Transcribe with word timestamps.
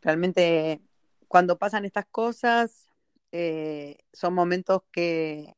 Realmente 0.00 0.80
cuando 1.28 1.58
pasan 1.58 1.84
estas 1.84 2.06
cosas 2.06 2.88
eh, 3.32 3.98
son 4.12 4.34
momentos 4.34 4.82
que, 4.90 5.54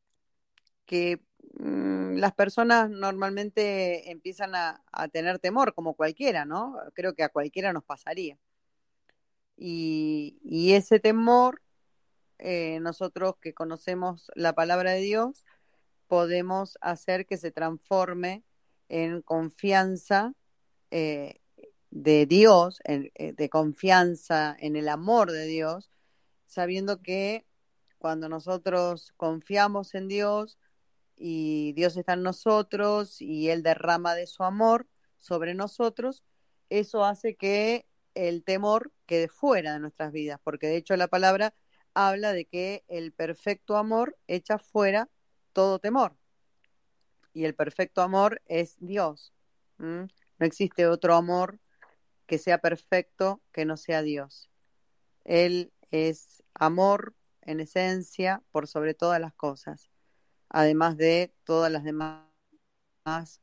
que 0.87 1.21
mm, 1.59 2.17
las 2.17 2.35
personas 2.35 2.91
normalmente 2.91 4.11
empiezan 4.11 4.55
a, 4.55 4.83
tener 5.13 5.39
temor, 5.39 5.75
como 5.75 5.95
cualquiera, 5.95 6.45
¿no? 6.45 6.77
Creo 6.95 7.15
que 7.15 7.23
a 7.23 7.29
cualquiera 7.31 7.73
nos 7.73 7.85
pasaría. 7.85 8.39
Y, 9.57 10.73
ese 10.75 11.01
temor, 11.01 11.63
eh, 12.39 12.81
nosotros 12.81 13.37
que 13.41 13.55
conocemos 13.55 14.31
la 14.35 14.55
palabra 14.55 14.93
de 14.93 15.01
Dios, 15.01 15.45
podemos 16.09 16.79
hacer 16.81 17.27
que 17.27 17.37
se 17.37 17.53
transforme 17.53 18.43
en 18.89 19.23
confianza 19.23 20.33
eh, 20.91 21.40
de 21.91 22.27
Dios, 22.27 22.81
eh, 22.85 23.33
de 23.37 23.49
confianza 23.49 24.57
en 24.59 24.77
el 24.77 24.89
amor 24.89 25.33
de 25.33 25.47
Dios, 25.47 25.91
sabiendo 26.47 27.03
que 27.03 27.47
cuando 27.99 28.29
nosotros 28.29 29.13
confiamos 29.17 29.95
en 29.95 30.09
Dios 30.09 30.59
y 31.17 31.73
Dios 31.75 31.97
está 31.97 32.15
en 32.15 32.23
nosotros 32.23 33.21
y 33.21 33.51
Él 33.51 33.63
derrama 33.63 34.15
de 34.15 34.27
su 34.27 34.43
amor 34.43 34.87
sobre 35.19 35.55
nosotros, 35.55 36.25
eso 36.71 37.05
hace 37.05 37.37
que 37.37 37.87
el 38.15 38.43
temor 38.43 38.93
quede 39.07 39.29
fuera 39.29 39.75
de 39.75 39.81
nuestras 39.81 40.13
vidas, 40.13 40.41
porque 40.43 40.67
de 40.67 40.77
hecho 40.77 40.97
la 40.97 41.09
palabra 41.09 41.55
habla 41.95 42.33
de 42.33 42.47
que 42.47 42.85
el 42.89 43.13
perfecto 43.13 43.77
amor 43.77 44.17
echa 44.27 44.59
fuera 44.59 45.09
todo 45.53 45.79
temor. 45.79 46.17
Y 47.33 47.45
el 47.45 47.55
perfecto 47.55 48.03
amor 48.03 48.43
es 48.47 48.77
Dios. 48.81 49.33
No 49.79 50.09
existe 50.39 50.87
otro 50.87 51.15
amor 51.15 51.59
que 52.31 52.39
sea 52.39 52.59
perfecto 52.59 53.43
que 53.51 53.65
no 53.65 53.77
sea 53.77 54.03
Dios. 54.03 54.49
Él 55.25 55.73
es 55.91 56.45
amor 56.55 57.17
en 57.43 57.59
esencia 57.59 58.45
por 58.53 58.69
sobre 58.69 58.95
todas 58.95 59.21
las 59.21 59.35
cosas, 59.35 59.91
además 60.49 60.97
de 60.97 61.35
todas 61.43 61.73
las 61.73 61.83
demás 61.83 62.23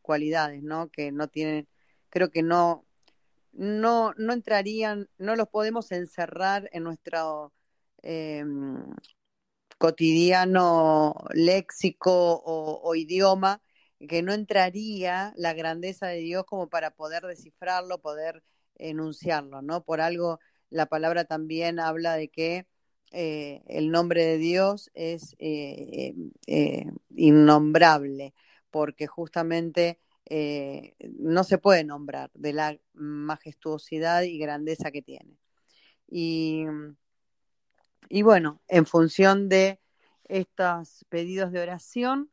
cualidades, 0.01 0.63
¿no? 0.63 0.89
Que 0.89 1.11
no 1.11 1.27
tienen, 1.27 1.67
creo 2.09 2.31
que 2.31 2.43
no, 2.43 2.85
no, 3.51 4.13
no 4.15 4.31
entrarían, 4.31 5.09
no 5.17 5.35
los 5.35 5.49
podemos 5.49 5.91
encerrar 5.91 6.69
en 6.71 6.83
nuestro 6.83 7.51
em, 8.03 8.95
cotidiano 9.77 11.13
léxico 11.33 12.41
o 12.45 12.95
idioma, 12.95 13.61
que 14.07 14.21
no 14.23 14.31
entraría 14.31 15.33
la 15.35 15.53
grandeza 15.53 16.07
de 16.07 16.19
Dios 16.19 16.45
como 16.45 16.69
para 16.69 16.91
poder 16.91 17.23
descifrarlo, 17.23 17.99
poder 17.99 18.43
enunciarlo, 18.77 19.61
¿no? 19.61 19.83
Por 19.83 20.01
algo 20.01 20.39
la 20.69 20.87
palabra 20.87 21.25
también 21.25 21.79
habla 21.79 22.15
de 22.15 22.29
que 22.29 22.67
eh, 23.11 23.63
el 23.67 23.89
nombre 23.89 24.25
de 24.25 24.37
Dios 24.37 24.91
es 24.93 25.35
eh, 25.39 26.13
eh, 26.45 26.85
innombrable, 27.15 28.33
porque 28.69 29.07
justamente 29.07 29.99
no 31.19 31.45
se 31.45 31.57
puede 31.57 31.85
nombrar 31.85 32.29
de 32.33 32.51
la 32.51 32.77
majestuosidad 32.93 34.23
y 34.23 34.37
grandeza 34.37 34.91
que 34.91 35.01
tiene. 35.01 35.37
Y, 36.05 36.65
y 38.09 38.23
bueno, 38.23 38.61
en 38.67 38.85
función 38.85 39.47
de 39.47 39.79
estos 40.25 41.05
pedidos 41.07 41.53
de 41.53 41.61
oración, 41.61 42.29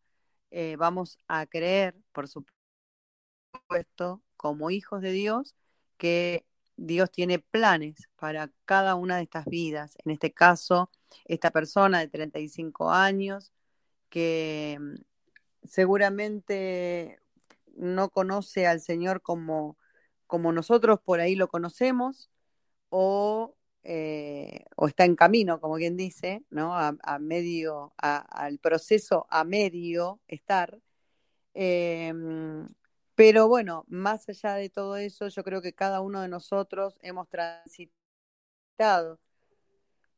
vamos 0.77 1.19
a 1.29 1.47
creer, 1.47 1.95
por 2.11 2.27
supuesto, 2.29 4.23
como 4.37 4.71
hijos 4.71 5.01
de 5.01 5.13
Dios, 5.13 5.55
que 5.97 6.47
Dios 6.77 7.11
tiene 7.11 7.39
planes 7.39 8.09
para 8.17 8.51
cada 8.65 8.95
una 8.95 9.17
de 9.17 9.25
estas 9.25 9.47
vidas. 9.47 9.97
En 10.05 10.13
este 10.13 10.33
caso, 10.33 10.91
esta 11.25 11.51
persona 11.51 12.01
de 12.01 12.09
35 12.09 12.91
años 12.91 13.53
que 14.09 14.79
mm, 14.81 14.95
seguramente 15.65 17.21
no 17.77 18.11
conoce 18.11 18.67
al 18.67 18.81
Señor 18.81 19.23
como, 19.23 19.77
como 20.27 20.53
nosotros 20.53 21.01
por 21.05 21.21
ahí 21.21 21.35
lo 21.35 21.49
conocemos 21.49 22.31
o, 22.91 23.57
eh, 23.83 24.65
o 24.77 24.89
está 24.89 25.05
en 25.05 25.17
camino, 25.17 25.61
como 25.61 25.77
quien 25.77 25.97
dice, 25.97 26.45
¿no? 26.51 26.75
a, 26.77 27.19
medio, 27.19 27.95
al 27.99 28.59
proceso 28.59 29.27
a 29.31 29.45
medio 29.45 30.21
estar. 30.29 30.79
Eh, 31.55 32.13
pero 33.15 33.49
bueno, 33.49 33.85
más 33.89 34.29
allá 34.29 34.55
de 34.55 34.71
todo 34.71 34.97
eso, 34.97 35.29
yo 35.29 35.45
creo 35.45 35.63
que 35.63 35.75
cada 35.75 36.01
uno 36.01 36.21
de 36.21 36.29
nosotros 36.29 36.99
hemos 37.03 37.29
transitado 37.29 39.21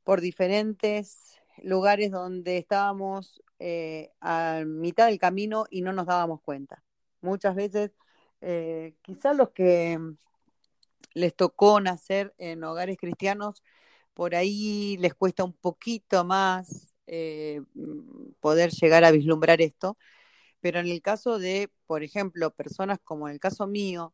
por 0.04 0.20
diferentes 0.20 1.38
lugares 1.62 2.10
donde 2.10 2.58
estábamos 2.58 3.42
eh, 3.58 4.10
a 4.20 4.62
mitad 4.66 5.06
del 5.06 5.18
camino 5.18 5.66
y 5.70 5.82
no 5.82 5.92
nos 5.92 6.06
dábamos 6.06 6.40
cuenta. 6.42 6.82
Muchas 7.20 7.54
veces, 7.54 7.92
eh, 8.40 8.94
quizás 9.02 9.36
los 9.36 9.50
que 9.50 9.98
les 11.14 11.34
tocó 11.34 11.80
nacer 11.80 12.34
en 12.38 12.62
hogares 12.64 12.98
cristianos, 12.98 13.62
por 14.14 14.34
ahí 14.34 14.96
les 14.98 15.14
cuesta 15.14 15.44
un 15.44 15.54
poquito 15.54 16.24
más 16.24 16.94
eh, 17.06 17.62
poder 18.40 18.70
llegar 18.70 19.04
a 19.04 19.10
vislumbrar 19.10 19.60
esto, 19.60 19.96
pero 20.66 20.80
en 20.80 20.88
el 20.88 21.00
caso 21.00 21.38
de, 21.38 21.70
por 21.86 22.02
ejemplo, 22.02 22.50
personas 22.50 22.98
como 23.04 23.28
en 23.28 23.34
el 23.34 23.38
caso 23.38 23.68
mío, 23.68 24.12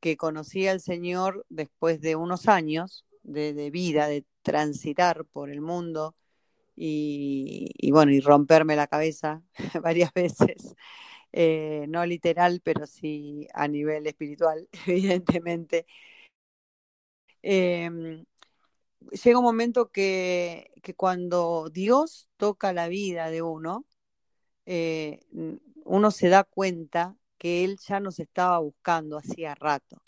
que 0.00 0.18
conocí 0.18 0.68
al 0.68 0.80
Señor 0.82 1.46
después 1.48 2.02
de 2.02 2.14
unos 2.14 2.46
años 2.46 3.06
de, 3.22 3.70
vida, 3.70 4.06
de 4.06 4.26
transitar 4.42 5.24
por 5.24 5.48
el 5.48 5.62
mundo 5.62 6.14
y, 6.76 7.90
bueno, 7.90 8.12
y 8.12 8.20
romperme 8.20 8.76
la 8.76 8.86
cabeza 8.86 9.42
varias 9.82 10.12
veces, 10.12 10.74
eh, 11.32 11.86
no 11.88 12.04
literal, 12.04 12.60
pero 12.62 12.86
sí 12.86 13.48
a 13.54 13.66
nivel 13.66 14.06
espiritual, 14.06 14.68
evidentemente. 14.86 15.86
Em, 17.40 18.26
llega 19.24 19.38
un 19.38 19.44
momento 19.44 19.90
que, 19.90 20.70
que, 20.82 20.94
cuando 20.94 21.70
Dios 21.72 22.28
toca 22.36 22.74
la 22.74 22.88
vida 22.88 23.30
de 23.30 23.40
uno, 23.40 23.86
eh, 24.70 25.20
uno 25.86 26.10
se 26.10 26.28
da 26.28 26.44
cuenta 26.44 27.16
que 27.38 27.64
él 27.64 27.78
ya 27.88 28.00
nos 28.00 28.18
estaba 28.18 28.58
buscando 28.58 29.16
hacía 29.16 29.54
rato 29.54 30.02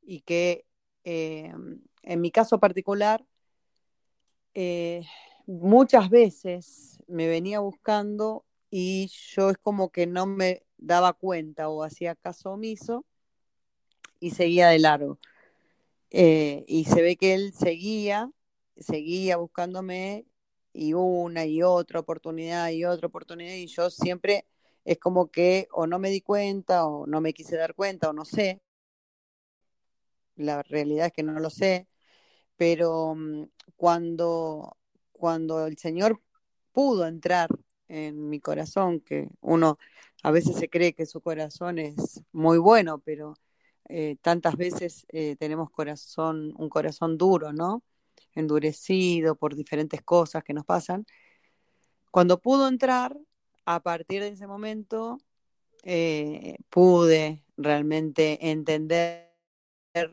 y 0.00 0.20
que 0.20 0.64
eh, 1.02 1.52
en 2.04 2.20
mi 2.20 2.30
caso 2.30 2.60
particular 2.60 3.26
eh, 4.54 5.02
muchas 5.44 6.08
veces 6.08 7.02
me 7.08 7.26
venía 7.26 7.58
buscando 7.58 8.44
y 8.70 9.10
yo 9.34 9.50
es 9.50 9.58
como 9.58 9.90
que 9.90 10.06
no 10.06 10.24
me 10.24 10.62
daba 10.78 11.12
cuenta 11.12 11.68
o 11.68 11.82
hacía 11.82 12.14
caso 12.14 12.52
omiso 12.52 13.04
y 14.20 14.30
seguía 14.30 14.68
de 14.68 14.78
largo. 14.78 15.18
y 16.12 16.86
se 16.88 17.02
ve 17.02 17.16
que 17.16 17.34
él 17.34 17.52
seguía, 17.54 18.30
seguía 18.76 19.36
buscándome 19.36 20.26
y 20.72 20.94
una 20.94 21.46
y 21.46 21.62
otra 21.62 22.00
oportunidad 22.00 22.70
y 22.70 22.84
otra 22.84 23.08
oportunidad 23.08 23.54
y 23.54 23.66
yo 23.66 23.90
siempre 23.90 24.46
es 24.84 24.98
como 24.98 25.30
que 25.30 25.68
o 25.72 25.86
no 25.86 25.98
me 25.98 26.10
di 26.10 26.20
cuenta 26.20 26.86
o 26.86 27.06
no 27.06 27.20
me 27.20 27.32
quise 27.34 27.56
dar 27.56 27.74
cuenta 27.74 28.10
o 28.10 28.12
no 28.12 28.24
sé. 28.24 28.60
La 30.36 30.62
realidad 30.62 31.06
es 31.06 31.12
que 31.12 31.22
no 31.22 31.38
lo 31.38 31.50
sé, 31.50 31.86
pero 32.56 33.14
mm, 33.14 33.44
cuando, 33.76 34.76
cuando 35.12 35.66
el 35.66 35.78
Señor 35.78 36.20
pudo 36.72 37.06
entrar 37.06 37.50
en 37.88 38.28
mi 38.28 38.40
corazón, 38.40 39.00
que 39.00 39.28
uno 39.40 39.78
a 40.22 40.30
veces 40.30 40.56
se 40.56 40.68
cree 40.70 40.94
que 40.94 41.06
su 41.06 41.20
corazón 41.20 41.78
es 41.78 42.22
muy 42.32 42.58
bueno, 42.58 43.00
pero 43.00 43.34
eh, 43.88 44.16
tantas 44.22 44.56
veces 44.56 45.06
eh, 45.10 45.36
tenemos 45.38 45.70
corazón, 45.70 46.54
un 46.58 46.68
corazón 46.68 47.18
duro, 47.18 47.52
¿no? 47.52 47.82
Endurecido 48.34 49.36
por 49.36 49.54
diferentes 49.54 50.02
cosas 50.02 50.44
que 50.44 50.54
nos 50.54 50.64
pasan. 50.64 51.06
Cuando 52.10 52.40
pudo 52.40 52.68
entrar, 52.68 53.16
a 53.64 53.80
partir 53.80 54.22
de 54.22 54.28
ese 54.28 54.46
momento, 54.46 55.18
eh, 55.84 56.56
pude 56.70 57.42
realmente 57.56 58.50
entender 58.50 59.30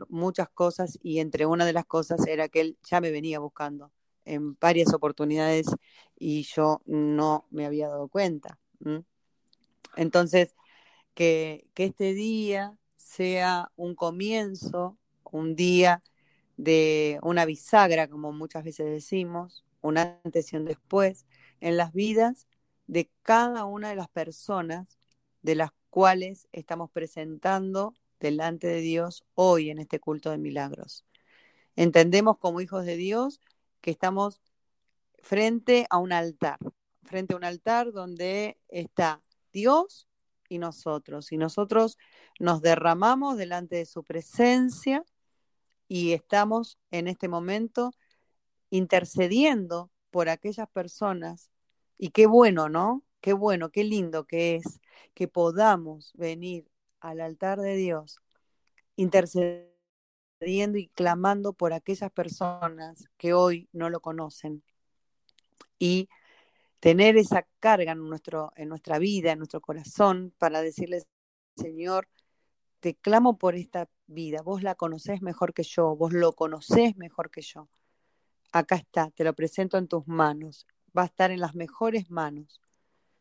muchas 0.09 0.49
cosas 0.49 0.97
y 1.01 1.19
entre 1.19 1.45
una 1.45 1.65
de 1.65 1.73
las 1.73 1.85
cosas 1.85 2.25
era 2.27 2.49
que 2.49 2.61
él 2.61 2.77
ya 2.83 3.01
me 3.01 3.11
venía 3.11 3.39
buscando 3.39 3.91
en 4.25 4.57
varias 4.59 4.93
oportunidades 4.93 5.67
y 6.17 6.43
yo 6.43 6.81
no 6.85 7.47
me 7.49 7.65
había 7.65 7.87
dado 7.87 8.07
cuenta. 8.09 8.59
Entonces, 9.95 10.53
que, 11.13 11.67
que 11.73 11.85
este 11.85 12.13
día 12.13 12.77
sea 12.95 13.71
un 13.75 13.95
comienzo, 13.95 14.97
un 15.23 15.55
día 15.55 16.01
de 16.57 17.19
una 17.21 17.45
bisagra, 17.45 18.07
como 18.07 18.31
muchas 18.33 18.63
veces 18.63 18.87
decimos, 18.87 19.63
un 19.81 19.97
antes 19.97 20.51
y 20.51 20.57
un 20.57 20.65
después, 20.65 21.25
en 21.61 21.77
las 21.77 21.93
vidas 21.93 22.47
de 22.87 23.09
cada 23.21 23.65
una 23.65 23.89
de 23.89 23.95
las 23.95 24.09
personas 24.09 24.97
de 25.41 25.55
las 25.55 25.71
cuales 25.89 26.47
estamos 26.51 26.91
presentando 26.91 27.93
delante 28.19 28.67
de 28.67 28.81
Dios 28.81 29.23
hoy 29.35 29.69
en 29.69 29.79
este 29.79 29.99
culto 29.99 30.31
de 30.31 30.37
milagros. 30.37 31.05
Entendemos 31.75 32.37
como 32.39 32.59
hijos 32.59 32.85
de 32.85 32.97
Dios 32.97 33.39
que 33.81 33.91
estamos 33.91 34.41
frente 35.19 35.85
a 35.89 35.97
un 35.97 36.11
altar, 36.11 36.57
frente 37.03 37.33
a 37.33 37.37
un 37.37 37.43
altar 37.43 37.91
donde 37.91 38.57
está 38.67 39.21
Dios 39.53 40.07
y 40.49 40.57
nosotros. 40.57 41.31
Y 41.31 41.37
nosotros 41.37 41.97
nos 42.39 42.61
derramamos 42.61 43.37
delante 43.37 43.75
de 43.75 43.85
su 43.85 44.03
presencia 44.03 45.05
y 45.87 46.13
estamos 46.13 46.77
en 46.91 47.07
este 47.07 47.27
momento 47.27 47.91
intercediendo 48.69 49.91
por 50.11 50.29
aquellas 50.29 50.69
personas. 50.69 51.51
Y 51.97 52.09
qué 52.09 52.27
bueno, 52.27 52.69
¿no? 52.69 53.03
Qué 53.21 53.33
bueno, 53.33 53.69
qué 53.71 53.83
lindo 53.83 54.25
que 54.25 54.55
es 54.55 54.79
que 55.13 55.27
podamos 55.27 56.13
venir 56.15 56.69
al 56.99 57.21
altar 57.21 57.59
de 57.59 57.75
Dios 57.75 58.19
intercediendo 58.97 60.77
y 60.77 60.89
clamando 60.89 61.53
por 61.53 61.73
aquellas 61.73 62.11
personas 62.11 63.05
que 63.17 63.33
hoy 63.33 63.69
no 63.71 63.89
lo 63.89 64.01
conocen. 64.01 64.63
Y 65.79 66.09
tener 66.79 67.17
esa 67.17 67.47
carga 67.59 67.93
en, 67.93 67.99
nuestro, 68.09 68.51
en 68.55 68.69
nuestra 68.69 68.99
vida, 68.99 69.31
en 69.31 69.39
nuestro 69.39 69.61
corazón, 69.61 70.33
para 70.37 70.61
decirles, 70.61 71.07
Señor, 71.55 72.09
te 72.79 72.95
clamo 72.95 73.37
por 73.37 73.55
esta 73.55 73.89
vida, 74.07 74.41
vos 74.41 74.63
la 74.63 74.75
conocés 74.75 75.21
mejor 75.21 75.53
que 75.53 75.63
yo, 75.63 75.95
vos 75.95 76.13
lo 76.13 76.33
conocés 76.33 76.97
mejor 76.97 77.29
que 77.29 77.41
yo. 77.41 77.69
Acá 78.51 78.75
está, 78.75 79.11
te 79.11 79.23
lo 79.23 79.33
presento 79.33 79.77
en 79.77 79.87
tus 79.87 80.07
manos, 80.07 80.65
va 80.97 81.03
a 81.03 81.05
estar 81.05 81.31
en 81.31 81.39
las 81.39 81.55
mejores 81.55 82.09
manos. 82.09 82.61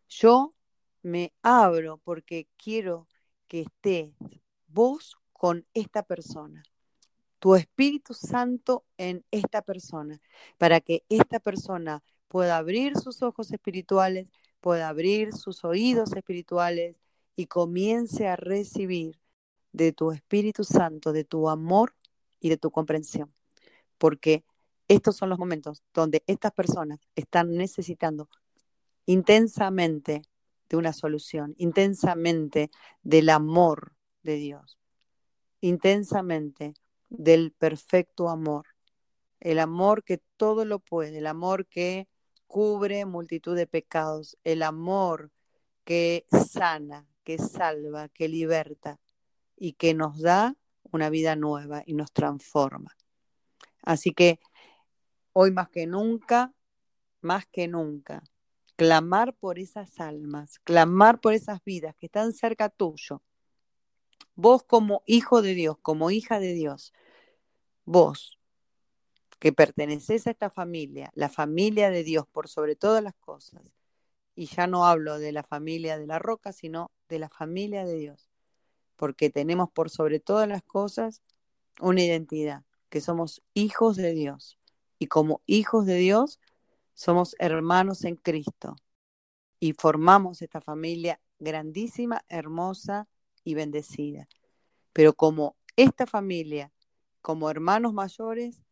Yo 0.08 0.54
me 1.02 1.32
abro 1.42 1.98
porque 1.98 2.48
quiero 2.56 3.08
que 3.48 3.62
estés 3.62 4.14
vos 4.68 5.16
con 5.32 5.66
esta 5.74 6.02
persona, 6.02 6.62
tu 7.38 7.54
Espíritu 7.54 8.14
Santo 8.14 8.84
en 8.96 9.24
esta 9.30 9.62
persona, 9.62 10.18
para 10.58 10.80
que 10.80 11.04
esta 11.08 11.40
persona 11.40 12.02
pueda 12.28 12.56
abrir 12.56 12.96
sus 12.96 13.22
ojos 13.22 13.52
espirituales, 13.52 14.30
pueda 14.60 14.88
abrir 14.88 15.32
sus 15.32 15.64
oídos 15.64 16.12
espirituales 16.14 16.96
y 17.36 17.46
comience 17.46 18.26
a 18.26 18.36
recibir 18.36 19.20
de 19.76 19.93
tu 19.93 20.11
Espíritu 20.11 20.64
Santo, 20.64 21.12
de 21.12 21.25
tu 21.25 21.50
amor 21.50 21.94
y 22.40 22.49
de 22.49 22.56
tu 22.56 22.70
comprensión. 22.70 23.28
Porque 23.99 24.43
estos 24.88 25.17
son 25.17 25.28
los 25.28 25.38
momentos 25.38 25.82
donde 25.93 26.23
estas 26.26 26.52
personas 26.52 26.99
están 27.14 27.55
necesitando 27.55 28.31
intensamente 29.05 30.23
de 30.70 30.76
una 30.78 30.94
solución, 30.94 31.55
intensamente 31.58 32.70
del 33.02 33.28
amor 33.28 33.93
de 34.23 34.37
Dios, 34.37 34.78
intensamente 35.61 36.72
del 37.11 37.52
perfecto 37.52 38.31
amor, 38.31 38.67
el 39.40 39.58
amor 39.58 40.05
que 40.05 40.22
todo 40.38 40.64
lo 40.64 40.79
puede, 40.79 41.19
el 41.19 41.26
amor 41.26 41.67
que 41.67 42.08
cubre 42.46 43.05
multitud 43.05 43.55
de 43.55 43.67
pecados, 43.67 44.38
el 44.43 44.62
amor 44.62 45.31
que 45.84 46.25
sana, 46.31 47.06
que 47.25 47.38
salva, 47.38 48.08
que 48.08 48.29
liberta 48.29 48.99
y 49.56 49.73
que 49.73 49.94
nos 49.94 50.20
da 50.20 50.55
una 50.93 51.11
vida 51.11 51.37
nueva 51.37 51.82
y 51.87 51.94
nos 51.94 52.12
transforma. 52.12 52.97
Así 53.82 54.12
que 54.12 54.38
hoy 55.32 55.50
más 55.50 55.69
que 55.69 55.87
nunca, 55.87 56.53
más 57.20 57.47
que 57.47 57.69
nunca, 57.69 58.23
clamar 58.76 59.35
por 59.35 59.58
esas 59.58 59.99
almas, 60.00 60.58
clamar 60.61 61.20
por 61.20 61.32
esas 61.32 61.62
vidas 61.64 61.94
que 61.97 62.06
están 62.06 62.32
cerca 62.32 62.69
tuyo. 62.69 63.23
Vos 64.35 64.62
como 64.62 65.03
hijo 65.06 65.41
de 65.43 65.55
Dios, 65.55 65.76
como 65.81 66.11
hija 66.11 66.38
de 66.41 66.53
Dios, 66.53 66.93
vos 67.85 68.38
que 69.38 69.53
perteneces 69.53 70.26
a 70.26 70.31
esta 70.31 70.50
familia, 70.50 71.11
la 71.14 71.29
familia 71.29 71.91
de 71.91 72.05
Dios 72.05 72.26
por 72.26 72.49
sobre 72.49 72.76
todas 72.76 73.03
las 73.03 73.14
cosas, 73.14 73.62
y 74.35 74.47
ya 74.47 74.67
no 74.67 74.87
hablo 74.87 75.19
de 75.19 75.32
la 75.32 75.43
familia 75.43 75.99
de 75.99 76.06
la 76.06 76.19
roca, 76.19 76.53
sino 76.53 76.91
de 77.08 77.19
la 77.19 77.29
familia 77.29 77.85
de 77.85 77.97
Dios, 77.97 78.31
porque 78.96 79.31
tenemos 79.31 79.70
por 79.70 79.90
sobre 79.90 80.20
todas 80.20 80.48
las 80.48 80.62
cosas 80.62 81.22
una 81.81 82.02
identidad, 82.02 82.64
que 82.88 83.00
somos 83.00 83.43
hijos 83.54 83.96
de 83.96 84.12
Dios, 84.12 84.58
y 84.98 85.06
como 85.06 85.43
hijos 85.46 85.87
de 85.87 85.96
Dios 85.96 86.40
somos 86.94 87.37
hermanos 87.38 88.04
en 88.04 88.16
Cristo, 88.16 88.76
y 89.60 89.72
formamos 89.72 90.43
esta 90.43 90.60
familia 90.60 91.20
grandísima, 91.38 92.25
hermosa 92.28 93.08
y 93.44 93.54
bendecida. 93.54 94.26
Pero 94.93 95.12
como 95.12 95.56
esta 95.76 96.06
familia, 96.06 96.72
como 97.20 97.50
hermanos 97.50 97.93
mayores, 97.93 98.62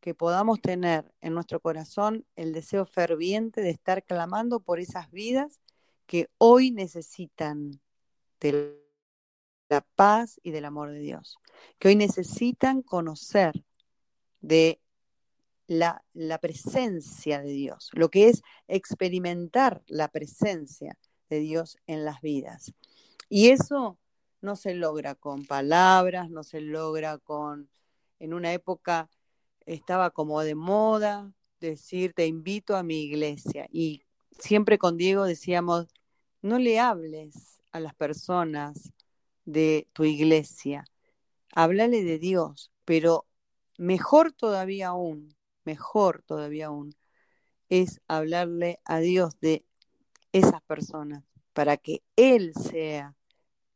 que 0.00 0.14
podamos 0.14 0.60
tener 0.60 1.12
en 1.20 1.34
nuestro 1.34 1.58
corazón 1.58 2.24
el 2.36 2.52
deseo 2.52 2.86
ferviente 2.86 3.60
de 3.60 3.70
estar 3.70 4.04
clamando 4.04 4.60
por 4.60 4.78
esas 4.78 5.10
vidas 5.10 5.60
que 6.06 6.30
hoy 6.38 6.70
necesitan 6.70 7.80
de 8.38 8.85
la 9.68 9.80
paz 9.80 10.40
y 10.42 10.50
del 10.50 10.64
amor 10.64 10.90
de 10.90 11.00
Dios, 11.00 11.38
que 11.78 11.88
hoy 11.88 11.96
necesitan 11.96 12.82
conocer 12.82 13.64
de 14.40 14.80
la, 15.66 16.04
la, 16.12 16.38
presencia 16.38 17.40
de 17.40 17.52
Dios, 17.52 17.90
lo 17.92 18.08
que 18.10 18.28
es 18.28 18.42
experimentar 18.68 19.82
la 19.88 20.08
presencia 20.08 20.96
de 21.28 21.40
Dios 21.40 21.76
en 21.86 22.04
las 22.04 22.20
vidas. 22.20 22.72
Y 23.28 23.48
eso 23.48 23.98
no 24.40 24.54
se 24.54 24.74
logra 24.74 25.16
con 25.16 25.44
palabras, 25.44 26.30
no 26.30 26.44
se 26.44 26.60
logra 26.60 27.18
con, 27.18 27.68
en 28.20 28.32
una 28.32 28.52
época 28.52 29.10
estaba 29.66 30.10
como 30.10 30.40
de 30.42 30.54
moda 30.54 31.32
decir 31.60 32.12
te 32.14 32.26
invito 32.26 32.76
a 32.76 32.82
mi 32.82 33.02
iglesia 33.02 33.66
y 33.70 34.02
siempre 34.38 34.78
con 34.78 34.96
Diego 34.96 35.24
decíamos, 35.24 35.86
no 36.42 36.58
le 36.58 36.78
hables 36.78 37.60
a 37.72 37.80
las 37.80 37.94
personas 37.94 38.92
de 39.46 39.88
tu 39.94 40.04
iglesia, 40.04 40.84
háblale 41.54 42.04
de 42.04 42.18
Dios, 42.18 42.70
pero 42.84 43.26
mejor 43.78 44.32
todavía 44.32 44.88
aún, 44.88 45.34
mejor 45.64 46.22
todavía 46.22 46.66
aún, 46.66 46.94
es 47.68 48.00
hablarle 48.08 48.80
a 48.84 48.98
Dios 49.00 49.40
de 49.40 49.64
esas 50.32 50.60
personas 50.62 51.24
para 51.52 51.78
que 51.78 52.02
Él 52.16 52.52
sea 52.54 53.14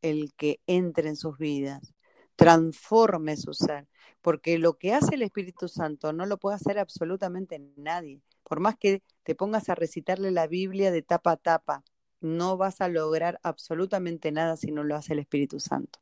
el 0.01 0.33
que 0.35 0.59
entre 0.67 1.09
en 1.09 1.15
sus 1.15 1.37
vidas, 1.37 1.93
transforme 2.35 3.37
su 3.37 3.53
ser, 3.53 3.87
porque 4.21 4.57
lo 4.57 4.77
que 4.77 4.93
hace 4.93 5.15
el 5.15 5.21
Espíritu 5.23 5.67
Santo 5.67 6.13
no 6.13 6.25
lo 6.25 6.37
puede 6.37 6.55
hacer 6.55 6.79
absolutamente 6.79 7.59
nadie. 7.75 8.21
Por 8.43 8.59
más 8.59 8.77
que 8.77 9.03
te 9.23 9.35
pongas 9.35 9.69
a 9.69 9.75
recitarle 9.75 10.31
la 10.31 10.47
Biblia 10.47 10.91
de 10.91 11.01
tapa 11.01 11.31
a 11.33 11.37
tapa, 11.37 11.83
no 12.21 12.55
vas 12.55 12.81
a 12.81 12.87
lograr 12.87 13.39
absolutamente 13.43 14.31
nada 14.31 14.55
si 14.55 14.71
no 14.71 14.83
lo 14.83 14.95
hace 14.95 15.13
el 15.13 15.19
Espíritu 15.19 15.59
Santo. 15.59 15.99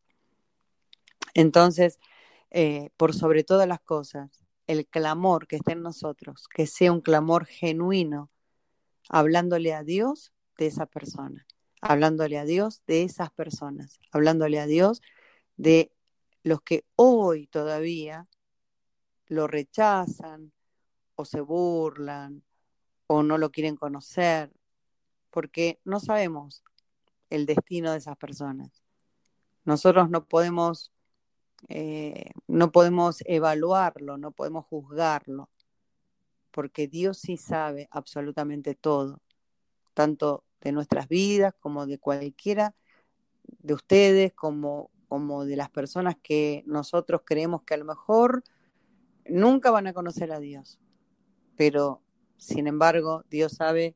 Entonces, 1.34 2.00
eh, 2.52 2.90
por 2.98 3.16
sobre 3.16 3.44
todas 3.44 3.68
las 3.68 3.80
cosas, 3.80 4.44
el 4.68 4.86
clamor 4.86 5.48
que 5.48 5.56
esté 5.56 5.72
en 5.72 5.82
nosotros, 5.82 6.48
que 6.48 6.68
sea 6.68 6.92
un 6.92 7.02
clamor 7.02 7.46
genuino, 7.46 8.30
hablándole 9.10 9.74
a 9.74 9.84
Dios 9.84 10.34
de 10.58 10.68
esa 10.68 10.86
persona, 10.86 11.48
hablándole 11.82 12.38
a 12.38 12.46
Dios 12.46 12.84
de 12.86 13.04
esas 13.04 13.32
personas, 13.32 14.00
hablándole 14.12 14.60
a 14.60 14.68
Dios 14.68 15.02
de 15.58 15.92
los 16.44 16.62
que 16.62 16.86
hoy 16.96 17.48
todavía 17.48 18.26
lo 19.28 19.48
rechazan 19.48 20.52
o 21.16 21.26
se 21.26 21.42
burlan 21.42 22.44
o 23.08 23.24
no 23.24 23.38
lo 23.38 23.52
quieren 23.52 23.76
conocer, 23.76 24.52
porque 25.30 25.80
no 25.84 26.00
sabemos 26.00 26.64
el 27.30 27.46
destino 27.46 27.92
de 27.92 27.98
esas 27.98 28.18
personas. 28.18 28.84
Nosotros 29.66 30.10
no 30.10 30.26
podemos, 30.26 30.92
eh, 31.68 32.32
no 32.48 32.72
podemos 32.72 33.22
evaluarlo, 33.26 34.18
no 34.18 34.32
podemos 34.32 34.66
juzgarlo, 34.66 35.50
porque 36.52 36.88
Dios 36.88 37.20
sí 37.20 37.38
sabe 37.38 37.88
absolutamente 37.92 38.76
todo, 38.76 39.22
tanto 39.94 40.44
de 40.62 40.72
nuestras 40.72 41.08
vidas 41.08 41.54
como 41.60 41.86
de 41.86 42.00
cualquiera 42.00 42.72
de 43.44 43.74
ustedes, 43.74 44.34
como 44.34 44.90
como 45.10 45.44
de 45.44 45.58
las 45.58 45.72
personas 45.72 46.16
que 46.22 46.64
nosotros 46.68 47.24
creemos 47.26 47.64
que 47.64 47.74
a 47.74 47.78
lo 47.78 47.84
mejor 47.84 48.44
nunca 49.26 49.72
van 49.72 49.88
a 49.88 49.94
conocer 49.94 50.32
a 50.32 50.40
Dios. 50.40 50.80
Pero, 51.58 52.02
sin 52.38 52.68
embargo, 52.68 53.26
Dios 53.30 53.54
sabe 53.54 53.96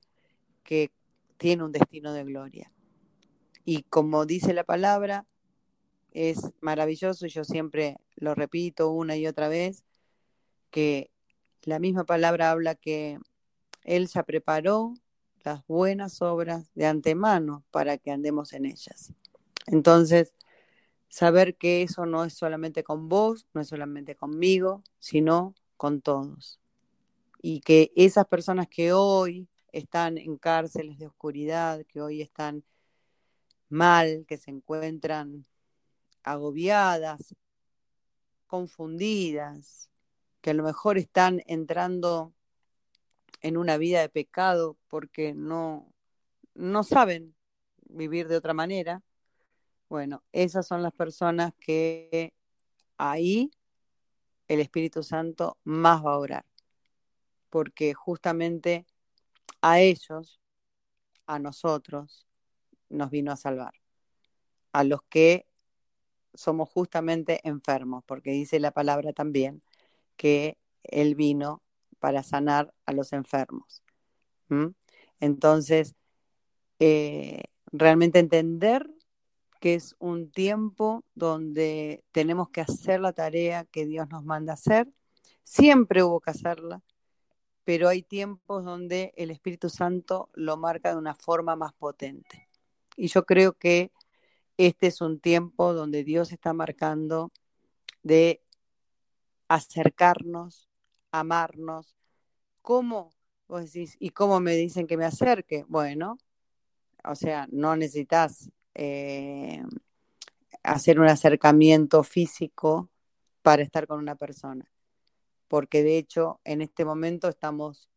que 0.63 0.91
tiene 1.37 1.63
un 1.63 1.71
destino 1.71 2.13
de 2.13 2.23
gloria. 2.23 2.69
Y 3.65 3.83
como 3.83 4.25
dice 4.25 4.53
la 4.53 4.63
palabra, 4.63 5.25
es 6.11 6.51
maravilloso, 6.61 7.25
y 7.25 7.29
yo 7.29 7.43
siempre 7.43 7.97
lo 8.15 8.35
repito 8.35 8.91
una 8.91 9.15
y 9.15 9.27
otra 9.27 9.47
vez, 9.47 9.83
que 10.69 11.11
la 11.63 11.79
misma 11.79 12.03
palabra 12.03 12.51
habla 12.51 12.75
que 12.75 13.19
Él 13.83 14.07
ya 14.07 14.23
preparó 14.23 14.93
las 15.43 15.65
buenas 15.67 16.21
obras 16.21 16.69
de 16.75 16.85
antemano 16.85 17.63
para 17.71 17.97
que 17.97 18.11
andemos 18.11 18.53
en 18.53 18.65
ellas. 18.65 19.13
Entonces, 19.67 20.33
saber 21.09 21.55
que 21.55 21.83
eso 21.83 22.05
no 22.05 22.25
es 22.25 22.33
solamente 22.33 22.83
con 22.83 23.07
vos, 23.09 23.47
no 23.53 23.61
es 23.61 23.67
solamente 23.67 24.15
conmigo, 24.15 24.81
sino 24.99 25.53
con 25.77 26.01
todos. 26.01 26.59
Y 27.41 27.59
que 27.61 27.91
esas 27.95 28.25
personas 28.25 28.67
que 28.67 28.93
hoy 28.93 29.47
están 29.73 30.17
en 30.17 30.37
cárceles 30.37 30.97
de 30.99 31.07
oscuridad, 31.07 31.83
que 31.87 31.99
hoy 31.99 32.21
están 32.21 32.63
mal, 33.67 34.25
que 34.27 34.37
se 34.37 34.51
encuentran 34.51 35.45
agobiadas, 36.23 37.35
confundidas, 38.47 39.89
que 40.41 40.51
a 40.51 40.53
lo 40.53 40.63
mejor 40.63 40.97
están 40.97 41.41
entrando 41.47 42.33
en 43.41 43.57
una 43.57 43.77
vida 43.77 43.99
de 44.01 44.09
pecado 44.09 44.77
porque 44.87 45.33
no, 45.33 45.91
no 46.53 46.83
saben 46.83 47.35
vivir 47.81 48.27
de 48.27 48.37
otra 48.37 48.53
manera, 48.53 49.01
bueno, 49.89 50.23
esas 50.31 50.67
son 50.67 50.81
las 50.81 50.93
personas 50.93 51.53
que 51.59 52.33
ahí 52.97 53.51
el 54.47 54.59
Espíritu 54.59 55.03
Santo 55.03 55.57
más 55.63 56.03
va 56.05 56.13
a 56.13 56.19
orar, 56.19 56.45
porque 57.49 57.93
justamente 57.93 58.85
a 59.63 59.79
ellos, 59.79 60.41
a 61.25 61.39
nosotros, 61.39 62.27
nos 62.89 63.09
vino 63.09 63.31
a 63.31 63.37
salvar, 63.37 63.73
a 64.73 64.83
los 64.83 65.01
que 65.03 65.47
somos 66.33 66.69
justamente 66.69 67.39
enfermos, 67.47 68.03
porque 68.05 68.31
dice 68.31 68.59
la 68.59 68.71
palabra 68.71 69.13
también 69.13 69.61
que 70.17 70.57
Él 70.83 71.15
vino 71.15 71.63
para 71.99 72.23
sanar 72.23 72.73
a 72.85 72.91
los 72.91 73.13
enfermos. 73.13 73.81
Entonces, 75.21 75.95
eh, 76.79 77.43
realmente 77.71 78.19
entender 78.19 78.85
que 79.61 79.75
es 79.75 79.95
un 79.97 80.29
tiempo 80.29 81.05
donde 81.15 82.03
tenemos 82.11 82.49
que 82.49 82.59
hacer 82.59 82.99
la 82.99 83.13
tarea 83.13 83.63
que 83.63 83.85
Dios 83.85 84.09
nos 84.09 84.25
manda 84.25 84.53
hacer. 84.53 84.91
Siempre 85.43 86.03
hubo 86.03 86.19
que 86.19 86.31
hacerla, 86.31 86.83
pero 87.63 87.87
hay 87.89 88.03
tiempos 88.03 88.65
donde 88.65 89.13
el 89.15 89.31
Espíritu 89.31 89.69
Santo 89.69 90.29
lo 90.33 90.57
marca 90.57 90.89
de 90.91 90.97
una 90.97 91.15
forma 91.15 91.55
más 91.55 91.73
potente. 91.73 92.47
Y 92.95 93.07
yo 93.07 93.25
creo 93.25 93.53
que 93.53 93.91
este 94.57 94.87
es 94.87 95.01
un 95.01 95.19
tiempo 95.19 95.73
donde 95.73 96.03
Dios 96.03 96.31
está 96.31 96.53
marcando 96.53 97.29
de 98.03 98.41
acercarnos, 99.47 100.69
amarnos. 101.11 101.95
¿Cómo? 102.61 103.13
Vos 103.47 103.65
decís, 103.65 103.95
¿y 103.99 104.09
cómo 104.09 104.39
me 104.39 104.55
dicen 104.55 104.87
que 104.87 104.97
me 104.97 105.05
acerque? 105.05 105.65
Bueno, 105.67 106.17
o 107.03 107.15
sea, 107.15 107.47
no 107.51 107.75
necesitas 107.75 108.49
eh, 108.73 109.63
hacer 110.63 110.99
un 110.99 111.07
acercamiento 111.07 112.03
físico 112.03 112.89
para 113.41 113.63
estar 113.63 113.87
con 113.87 113.99
una 113.99 114.15
persona. 114.15 114.65
Porque 115.53 115.83
de 115.83 115.99
hecho, 115.99 116.41
en 116.45 116.63
este 116.63 116.83
momento 116.83 117.29
estamos, 117.29 117.87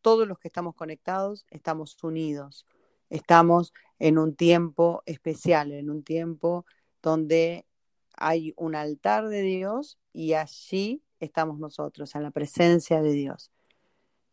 todos 0.00 0.26
los 0.26 0.38
que 0.38 0.48
estamos 0.48 0.74
conectados, 0.74 1.44
estamos 1.50 2.02
unidos. 2.02 2.64
Estamos 3.10 3.74
en 3.98 4.16
un 4.16 4.34
tiempo 4.34 5.02
especial, 5.04 5.72
en 5.72 5.90
un 5.90 6.02
tiempo 6.02 6.64
donde 7.02 7.66
hay 8.14 8.54
un 8.56 8.74
altar 8.74 9.28
de 9.28 9.42
Dios 9.42 9.98
y 10.14 10.32
allí 10.32 11.02
estamos 11.20 11.58
nosotros, 11.58 12.14
en 12.14 12.22
la 12.22 12.30
presencia 12.30 13.02
de 13.02 13.12
Dios. 13.12 13.50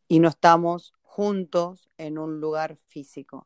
Y 0.07 0.19
no 0.19 0.29
estamos 0.29 0.93
juntos 1.01 1.89
en 1.97 2.17
un 2.17 2.39
lugar 2.39 2.77
físico, 2.87 3.45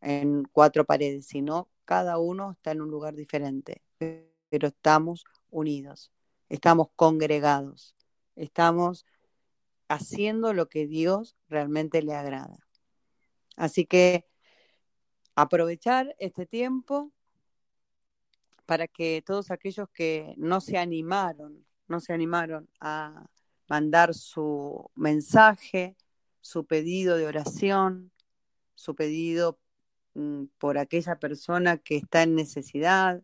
en 0.00 0.44
cuatro 0.52 0.84
paredes, 0.84 1.26
sino 1.26 1.68
cada 1.84 2.16
uno 2.18 2.52
está 2.52 2.70
en 2.70 2.82
un 2.82 2.92
lugar 2.92 3.16
diferente, 3.16 3.82
pero 3.98 4.68
estamos 4.68 5.24
unidos, 5.50 6.12
estamos 6.48 6.90
congregados, 6.94 7.96
estamos 8.44 9.06
haciendo 9.88 10.52
lo 10.52 10.68
que 10.68 10.86
Dios 10.86 11.36
realmente 11.48 12.02
le 12.02 12.14
agrada. 12.14 12.58
Así 13.56 13.86
que 13.86 14.24
aprovechar 15.34 16.14
este 16.18 16.46
tiempo 16.46 17.12
para 18.66 18.86
que 18.86 19.22
todos 19.24 19.50
aquellos 19.50 19.88
que 19.90 20.34
no 20.36 20.60
se 20.60 20.78
animaron, 20.78 21.66
no 21.88 22.00
se 22.00 22.12
animaron 22.12 22.70
a 22.80 23.26
mandar 23.68 24.14
su 24.14 24.90
mensaje, 24.94 25.96
su 26.40 26.64
pedido 26.66 27.16
de 27.16 27.26
oración, 27.26 28.12
su 28.74 28.94
pedido 28.94 29.58
Mm, 30.14 30.46
por 30.58 30.78
aquella 30.78 31.18
persona 31.18 31.78
que 31.78 31.96
está 31.96 32.22
en 32.22 32.34
necesidad, 32.34 33.22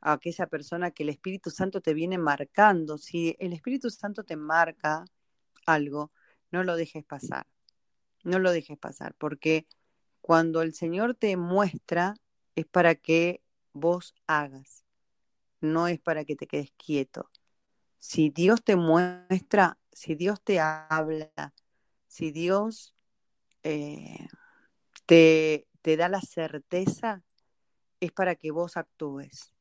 a 0.00 0.12
aquella 0.12 0.46
persona 0.46 0.90
que 0.90 1.02
el 1.02 1.10
Espíritu 1.10 1.50
Santo 1.50 1.80
te 1.80 1.94
viene 1.94 2.18
marcando. 2.18 2.98
Si 2.98 3.36
el 3.38 3.52
Espíritu 3.52 3.90
Santo 3.90 4.24
te 4.24 4.36
marca 4.36 5.04
algo, 5.66 6.12
no 6.50 6.64
lo 6.64 6.76
dejes 6.76 7.04
pasar. 7.04 7.46
No 8.22 8.38
lo 8.38 8.52
dejes 8.52 8.78
pasar, 8.78 9.14
porque 9.16 9.66
cuando 10.20 10.62
el 10.62 10.74
Señor 10.74 11.14
te 11.14 11.36
muestra 11.36 12.14
es 12.54 12.66
para 12.66 12.94
que 12.94 13.42
vos 13.72 14.14
hagas, 14.26 14.84
no 15.60 15.88
es 15.88 16.00
para 16.00 16.24
que 16.24 16.36
te 16.36 16.46
quedes 16.46 16.72
quieto. 16.76 17.30
Si 17.98 18.30
Dios 18.30 18.62
te 18.62 18.76
muestra, 18.76 19.78
si 19.92 20.14
Dios 20.14 20.42
te 20.42 20.60
habla, 20.60 21.54
si 22.06 22.30
Dios 22.30 22.94
eh, 23.62 24.26
te, 25.06 25.66
te 25.82 25.96
da 25.96 26.08
la 26.08 26.20
certeza, 26.20 27.22
es 28.00 28.12
para 28.12 28.34
que 28.34 28.50
vos 28.50 28.76
actúes. 28.76 29.54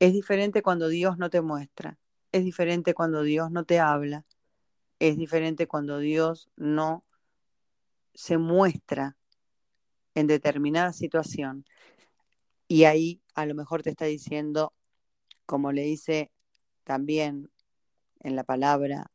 Es 0.00 0.12
diferente 0.12 0.62
cuando 0.62 0.88
Dios 0.88 1.16
no 1.18 1.30
te 1.30 1.40
muestra, 1.40 1.96
es 2.32 2.44
diferente 2.44 2.94
cuando 2.94 3.22
Dios 3.22 3.52
no 3.52 3.64
te 3.64 3.78
habla, 3.78 4.24
es 4.98 5.16
diferente 5.16 5.68
cuando 5.68 5.98
Dios 5.98 6.50
no 6.56 7.04
se 8.14 8.36
muestra 8.36 9.16
en 10.16 10.26
determinada 10.26 10.92
situación. 10.92 11.64
Y 12.66 12.84
ahí 12.84 13.22
a 13.34 13.46
lo 13.46 13.54
mejor 13.54 13.82
te 13.82 13.90
está 13.90 14.06
diciendo, 14.06 14.72
como 15.46 15.70
le 15.70 15.82
dice 15.82 16.32
también 16.82 17.48
en 18.18 18.34
la 18.34 18.42
palabra, 18.42 19.08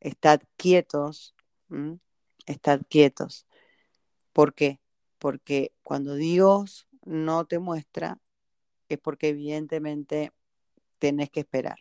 estad 0.00 0.40
quietos, 0.56 1.36
estad 2.46 2.80
quietos. 2.88 3.46
¿Por 4.32 4.54
qué? 4.54 4.80
porque 5.20 5.72
cuando 5.84 6.14
Dios 6.14 6.88
no 7.04 7.44
te 7.44 7.60
muestra, 7.60 8.18
es 8.94 9.00
porque 9.00 9.28
evidentemente 9.28 10.32
tenés 10.98 11.30
que 11.30 11.40
esperar. 11.40 11.78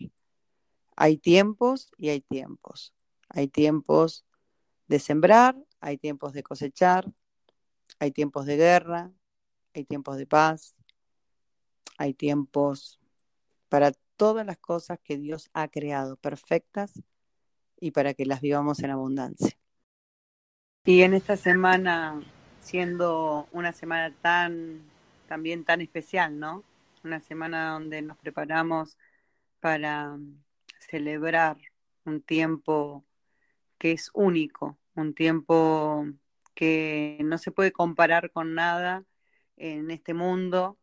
Hay 0.96 1.18
tiempos 1.18 1.92
y 1.98 2.10
hay 2.10 2.22
tiempos. 2.22 2.94
Hay 3.30 3.48
tiempos 3.48 4.26
de 4.88 5.00
sembrar, 5.00 5.56
hay 5.82 5.98
tiempos 5.98 6.34
de 6.34 6.44
cosechar, 6.44 7.12
hay 8.00 8.12
tiempos 8.12 8.46
de 8.46 8.58
guerra, 8.58 9.12
hay 9.74 9.86
tiempos 9.86 10.18
de 10.18 10.26
paz, 10.26 10.76
hay 11.98 12.14
tiempos 12.14 13.00
para 13.70 13.92
todas 14.18 14.46
las 14.46 14.58
cosas 14.58 15.00
que 15.04 15.18
Dios 15.18 15.50
ha 15.54 15.68
creado 15.68 16.16
perfectas 16.18 17.02
y 17.80 17.92
para 17.92 18.14
que 18.14 18.26
las 18.26 18.42
vivamos 18.42 18.80
en 18.80 18.92
abundancia. 18.92 19.58
Y 20.86 21.04
en 21.04 21.14
esta 21.14 21.38
semana 21.38 22.22
siendo 22.62 23.48
una 23.52 23.72
semana 23.72 24.14
tan, 24.22 24.82
también 25.28 25.64
tan 25.64 25.82
especial, 25.82 26.40
¿no? 26.40 26.64
Una 27.02 27.22
semana 27.22 27.72
donde 27.72 28.02
nos 28.02 28.18
preparamos 28.18 28.98
para 29.62 30.18
celebrar 30.80 31.58
un 32.04 32.22
tiempo 32.22 33.06
que 33.78 33.94
es 33.94 34.12
único, 34.14 34.78
un 34.96 35.14
tiempo 35.14 36.06
que 36.54 37.20
no 37.24 37.38
se 37.38 37.52
puede 37.52 37.72
comparar 37.72 38.32
con 38.32 38.54
nada 38.54 39.06
en 39.56 39.92
este 39.92 40.14
mundo, 40.14 40.78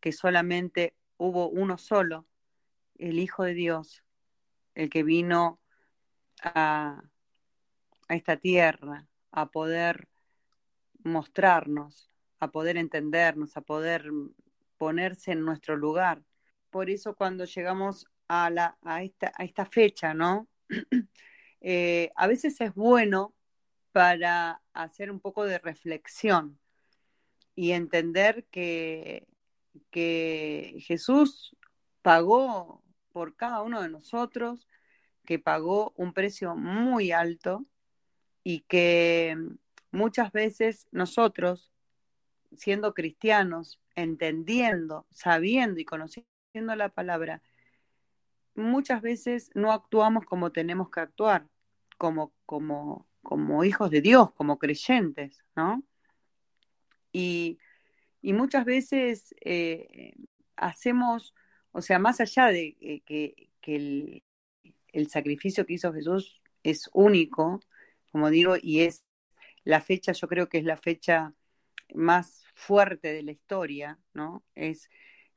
que 0.00 0.12
solamente 0.12 0.94
hubo 1.16 1.48
uno 1.48 1.78
solo, 1.78 2.26
el 2.96 3.18
Hijo 3.18 3.42
de 3.42 3.54
Dios, 3.54 4.04
el 4.76 4.88
que 4.88 5.02
vino 5.02 5.58
a, 6.44 7.02
a 8.08 8.14
esta 8.14 8.36
tierra 8.36 9.08
a 9.32 9.50
poder 9.50 10.06
mostrarnos, 11.02 12.08
a 12.38 12.52
poder 12.52 12.76
entendernos, 12.76 13.56
a 13.56 13.62
poder 13.62 14.12
ponerse 14.84 15.32
en 15.32 15.44
nuestro 15.44 15.76
lugar. 15.76 16.22
Por 16.70 16.90
eso 16.90 17.14
cuando 17.16 17.46
llegamos 17.46 18.06
a, 18.28 18.50
esta, 19.38 19.66
fecha, 19.66 20.14
¿no? 20.14 20.48
Eh, 21.66 22.10
a 22.14 22.26
veces 22.26 22.60
es 22.60 22.74
bueno 22.74 23.34
para 23.90 24.60
hacer 24.74 25.10
un 25.10 25.18
poco 25.18 25.46
de 25.46 25.56
reflexión 25.56 26.58
y 27.54 27.70
entender 27.70 28.44
que 28.50 29.26
Jesús 29.90 31.56
pagó 32.02 32.82
por 33.12 33.34
cada 33.34 33.62
uno 33.62 33.80
de 33.80 33.88
nosotros, 33.88 34.68
que 35.24 35.38
pagó 35.38 35.94
un 35.96 36.12
precio 36.12 36.54
muy 36.54 37.12
alto 37.12 37.64
y 38.42 38.60
que 38.68 39.38
Muchas 39.94 40.32
veces 40.32 40.88
nosotros, 40.90 41.70
siendo 42.56 42.94
cristianos, 42.94 43.78
entendiendo, 43.96 45.06
sabiendo 45.10 45.80
y 45.80 45.84
conociendo 45.84 46.76
la 46.76 46.88
palabra, 46.88 47.42
muchas 48.54 49.02
veces 49.02 49.50
no 49.54 49.72
actuamos 49.72 50.24
como 50.24 50.52
tenemos 50.52 50.90
que 50.90 51.00
actuar, 51.00 51.48
como, 51.98 52.32
como, 52.46 53.06
como 53.22 53.64
hijos 53.64 53.90
de 53.90 54.00
Dios, 54.00 54.32
como 54.34 54.58
creyentes, 54.58 55.44
¿no? 55.56 55.82
Y, 57.12 57.58
muchas 58.22 58.64
veces 58.64 59.34
eh, 59.42 60.14
hacemos, 60.56 61.34
o 61.72 61.82
sea, 61.82 61.98
más 61.98 62.20
allá 62.20 62.46
de 62.46 62.76
eh, 62.80 63.02
que, 63.04 63.50
el, 63.66 64.22
el, 64.92 65.08
sacrificio 65.08 65.66
que 65.66 65.74
hizo 65.74 65.92
Jesús 65.92 66.40
es 66.62 66.88
único, 66.92 67.60
como 68.10 68.30
digo, 68.30 68.56
y 68.60 68.80
es 68.80 69.04
la 69.64 69.80
fecha, 69.80 70.12
yo 70.12 70.28
creo 70.28 70.48
que 70.48 70.58
es 70.58 70.64
la 70.64 70.76
fecha 70.76 71.34
más 71.94 72.43
fuerte 72.54 73.12
de 73.12 73.22
la 73.22 73.32
historia, 73.32 73.98
¿no? 74.14 74.44
Es 74.54 74.88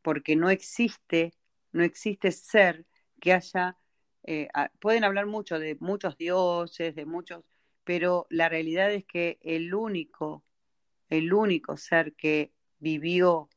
porque 0.02 0.36
no 0.36 0.50
existe, 0.50 1.34
no 1.72 1.84
existe 1.84 2.32
ser 2.32 2.86
que 3.20 3.34
haya, 3.34 3.78
eh, 4.24 4.48
pueden 4.80 5.04
hablar 5.04 5.26
mucho 5.26 5.60
de 5.60 5.76
muchos 5.80 6.18
dioses, 6.18 6.96
de 6.96 7.06
muchos, 7.06 7.44
pero 7.84 8.28
la 8.30 8.50
realidad 8.50 8.92
es 8.92 9.06
que 9.06 9.40
el 9.42 9.74
único, 9.74 10.44
el 11.10 11.34
único 11.34 11.78
ser 11.78 12.14
que 12.14 12.54
vivió, 12.80 13.50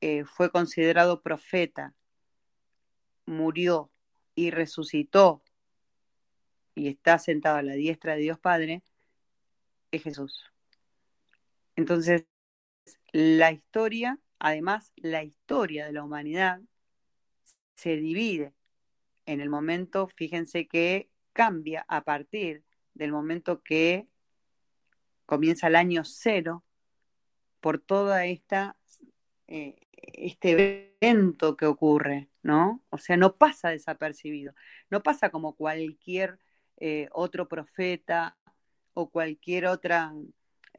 eh, 0.00 0.24
fue 0.24 0.50
considerado 0.50 1.22
profeta, 1.22 1.94
murió 3.24 3.90
y 4.34 4.50
resucitó 4.50 5.42
y 6.74 6.88
está 6.88 7.18
sentado 7.18 7.56
a 7.56 7.62
la 7.62 7.72
diestra 7.72 8.14
de 8.14 8.20
Dios 8.20 8.38
Padre, 8.38 8.82
es 9.90 10.02
Jesús. 10.02 10.44
Entonces, 11.76 12.26
la 13.12 13.52
historia, 13.52 14.18
además, 14.38 14.92
la 14.96 15.22
historia 15.22 15.86
de 15.86 15.92
la 15.92 16.02
humanidad 16.02 16.60
se 17.76 17.96
divide 17.96 18.54
en 19.26 19.40
el 19.40 19.50
momento, 19.50 20.08
fíjense 20.08 20.66
que 20.66 21.10
cambia 21.32 21.84
a 21.88 22.04
partir 22.04 22.64
del 22.94 23.12
momento 23.12 23.62
que 23.62 24.08
comienza 25.26 25.66
el 25.66 25.76
año 25.76 26.04
cero 26.04 26.64
por 27.60 27.78
toda 27.78 28.26
esta 28.26 28.76
eh, 29.48 29.76
este 29.92 30.96
evento 31.00 31.56
que 31.56 31.66
ocurre, 31.66 32.28
¿no? 32.42 32.82
O 32.90 32.98
sea, 32.98 33.16
no 33.16 33.36
pasa 33.36 33.70
desapercibido, 33.70 34.54
no 34.90 35.02
pasa 35.02 35.30
como 35.30 35.54
cualquier 35.54 36.38
eh, 36.78 37.08
otro 37.12 37.48
profeta 37.48 38.36
o 38.94 39.10
cualquier 39.10 39.66
otra 39.66 40.12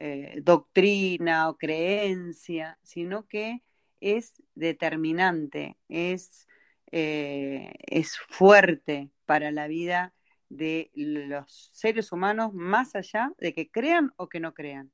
eh, 0.00 0.40
doctrina 0.42 1.48
o 1.48 1.56
creencia, 1.56 2.78
sino 2.82 3.26
que 3.26 3.62
es 4.00 4.42
determinante, 4.54 5.76
es, 5.88 6.46
eh, 6.92 7.72
es 7.86 8.16
fuerte 8.28 9.10
para 9.26 9.50
la 9.50 9.66
vida 9.66 10.14
de 10.48 10.90
los 10.94 11.70
seres 11.72 12.12
humanos 12.12 12.54
más 12.54 12.94
allá 12.94 13.32
de 13.38 13.52
que 13.52 13.70
crean 13.70 14.12
o 14.16 14.28
que 14.28 14.38
no 14.40 14.54
crean. 14.54 14.92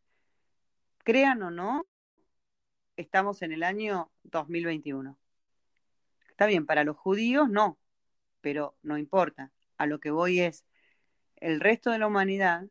Crean 1.05 1.43
o 1.43 1.51
no, 1.51 1.87
estamos 2.97 3.43
en 3.43 3.53
el 3.53 3.63
año 3.63 4.11
2021. 4.23 5.19
Está 6.31 6.47
bien, 6.47 6.65
para 6.65 6.83
los 6.83 6.97
judíos 6.97 7.51
no, 7.51 7.79
pero 8.41 8.77
no 8.83 8.97
importa. 8.97 9.53
A 9.77 9.87
lo 9.87 10.01
que 10.01 10.11
voy 10.11 10.41
es, 10.41 10.65
el 11.37 11.61
resto 11.61 11.91
de 11.91 11.99
la 11.99 12.07
humanidad, 12.07 12.65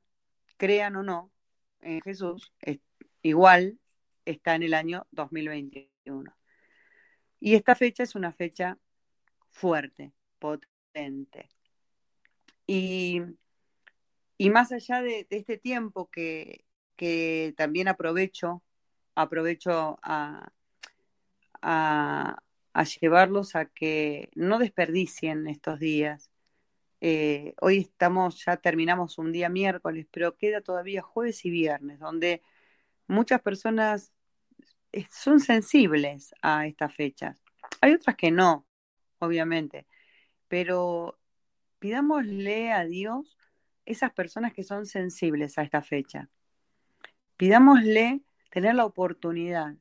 crean 0.58 0.96
o 0.96 1.04
no, 1.04 1.32
en 1.84 2.02
Jesús, 2.02 2.54
igual 3.22 3.80
está 4.26 4.56
en 4.56 4.64
el 4.64 4.74
año 4.74 5.08
2021. 5.12 6.36
Y 7.40 7.56
esta 7.56 7.76
fecha 7.76 8.04
es 8.04 8.16
una 8.16 8.32
fecha 8.32 8.78
fuerte, 9.52 10.14
potente. 10.40 11.50
Y, 12.68 13.22
más 14.52 14.72
allá 14.72 15.02
de, 15.02 15.28
este 15.30 15.58
tiempo 15.58 16.10
que, 16.10 16.66
también 17.58 17.88
aprovecho, 17.88 18.64
aprovecho 19.16 20.00
a, 20.02 20.52
a 22.74 22.84
llevarlos 22.84 23.56
a 23.56 23.66
que 23.66 24.30
no 24.36 24.60
desperdicien 24.60 25.48
estos 25.48 25.80
días, 25.80 26.33
eh, 27.06 27.54
hoy 27.60 27.80
estamos, 27.80 28.46
ya 28.46 28.56
terminamos 28.56 29.18
un 29.18 29.34
día 29.34 29.50
miércoles, 29.50 30.08
pero 30.10 30.38
queda 30.38 30.62
todavía 30.62 31.02
jueves 31.02 31.44
y 31.44 31.50
viernes, 31.50 32.00
donde 32.00 32.42
muchas 33.08 33.42
personas 33.42 34.14
eh, 34.94 35.06
son 35.12 35.42
sensibles 35.42 36.34
a 36.42 36.66
estas 36.66 36.96
fechas. 36.96 37.44
Hay 37.82 37.92
otras 37.92 38.16
que 38.16 38.32
no, 38.32 38.66
obviamente, 39.20 39.86
pero 40.48 41.20
pidámosle 41.80 42.72
a 42.72 42.86
Dios 42.86 43.38
esas 43.86 44.14
personas 44.14 44.54
que 44.54 44.64
son 44.64 44.86
sensibles 44.86 45.58
a 45.58 45.64
esta 45.64 45.82
fecha. 45.82 46.30
Pidámosle 47.36 48.22
tener 48.50 48.76
la 48.76 48.86
oportunidad 48.86 49.76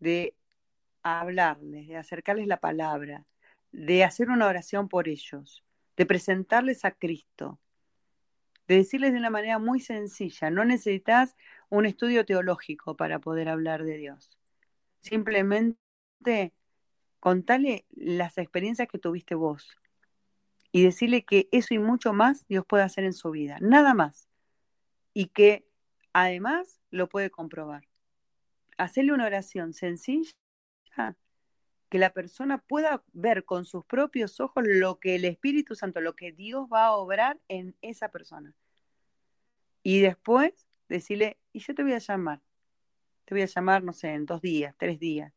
de 0.00 0.36
hablarles, 1.02 1.88
de 1.88 1.96
acercarles 1.96 2.46
la 2.46 2.60
palabra, 2.60 3.24
de 3.70 4.04
hacer 4.04 4.28
una 4.28 4.48
oración 4.48 4.90
por 4.90 5.08
ellos, 5.08 5.64
de 5.96 6.06
presentarles 6.06 6.84
a 6.84 6.92
Cristo, 6.92 7.60
de 8.68 8.76
decirles 8.76 9.12
de 9.12 9.18
una 9.18 9.30
manera 9.30 9.58
muy 9.58 9.80
sencilla, 9.80 10.50
no 10.50 10.64
necesitas 10.64 11.36
un 11.68 11.86
estudio 11.86 12.24
teológico 12.24 12.96
para 12.96 13.18
poder 13.18 13.48
hablar 13.48 13.84
de 13.84 13.98
Dios. 13.98 14.30
Simplemente 15.00 16.52
contale 17.20 17.86
las 17.90 18.38
experiencias 18.38 18.88
que 18.88 18.98
tuviste 18.98 19.34
vos 19.34 19.76
y 20.72 20.82
decirle 20.82 21.24
que 21.24 21.48
eso 21.52 21.74
y 21.74 21.78
mucho 21.78 22.12
más 22.12 22.46
Dios 22.48 22.64
puede 22.66 22.84
hacer 22.84 23.04
en 23.04 23.12
su 23.12 23.30
vida, 23.30 23.58
nada 23.60 23.94
más. 23.94 24.28
Y 25.12 25.26
que 25.26 25.66
además 26.12 26.80
lo 26.90 27.08
puede 27.08 27.30
comprobar. 27.30 27.86
Hacerle 28.78 29.12
una 29.12 29.26
oración 29.26 29.74
sencilla 29.74 30.32
que 31.92 31.98
la 31.98 32.14
persona 32.14 32.56
pueda 32.56 33.04
ver 33.12 33.44
con 33.44 33.66
sus 33.66 33.84
propios 33.84 34.40
ojos 34.40 34.64
lo 34.66 34.98
que 34.98 35.14
el 35.14 35.26
Espíritu 35.26 35.74
Santo, 35.74 36.00
lo 36.00 36.16
que 36.16 36.32
Dios 36.32 36.66
va 36.72 36.86
a 36.86 36.92
obrar 36.92 37.38
en 37.48 37.76
esa 37.82 38.08
persona. 38.08 38.54
Y 39.82 40.00
después 40.00 40.54
decirle, 40.88 41.36
y 41.52 41.58
yo 41.58 41.74
te 41.74 41.82
voy 41.82 41.92
a 41.92 41.98
llamar, 41.98 42.40
te 43.26 43.34
voy 43.34 43.42
a 43.42 43.46
llamar, 43.46 43.84
no 43.84 43.92
sé, 43.92 44.14
en 44.14 44.24
dos 44.24 44.40
días, 44.40 44.74
tres 44.78 44.98
días, 45.00 45.34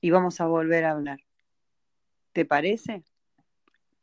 y 0.00 0.08
vamos 0.08 0.40
a 0.40 0.46
volver 0.46 0.86
a 0.86 0.92
hablar. 0.92 1.20
¿Te 2.32 2.46
parece? 2.46 3.04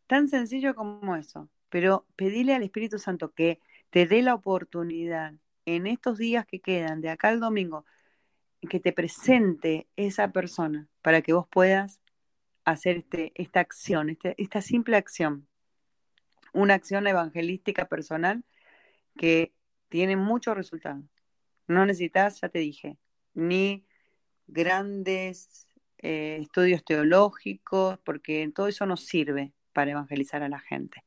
Tan 0.06 0.28
sencillo 0.28 0.76
como 0.76 1.16
eso, 1.16 1.50
pero 1.70 2.06
pedile 2.16 2.54
al 2.54 2.62
Espíritu 2.62 3.00
Santo 3.00 3.34
que 3.34 3.60
te 3.90 4.06
dé 4.06 4.22
la 4.22 4.36
oportunidad 4.36 5.34
en 5.66 5.88
estos 5.88 6.20
días 6.20 6.46
que 6.46 6.62
quedan, 6.62 7.02
de 7.02 7.10
acá 7.10 7.30
al 7.30 7.40
domingo, 7.40 7.84
que 8.67 8.80
te 8.80 8.93
presente 8.93 9.88
esa 9.95 10.32
persona 10.32 10.88
para 11.02 11.21
que 11.21 11.34
vos 11.34 11.47
puedas 11.47 12.00
hacer 12.63 12.97
este, 12.97 13.32
esta 13.36 13.60
acción, 13.60 14.10
este, 14.10 14.36
esta 14.38 14.62
simple 14.62 14.97
acción, 14.97 15.47
una 16.54 16.76
acción 16.76 17.08
evangelística 17.08 17.86
personal 17.86 18.43
que 19.17 19.54
tiene 19.89 20.15
muchos 20.15 20.56
resultados. 20.56 21.04
No 21.67 21.86
necesitas, 21.86 22.41
ya 22.41 22.50
te 22.50 22.60
dije, 22.60 22.97
ni 23.34 23.86
grandes 24.47 25.67
eh, 25.97 26.38
estudios 26.41 26.84
teológicos, 26.84 27.97
porque 28.00 28.50
todo 28.54 28.67
eso 28.67 28.86
no 28.86 28.97
sirve 28.97 29.54
para 29.74 29.91
evangelizar 29.91 30.43
a 30.43 30.50
la 30.50 30.60
gente. 30.60 31.04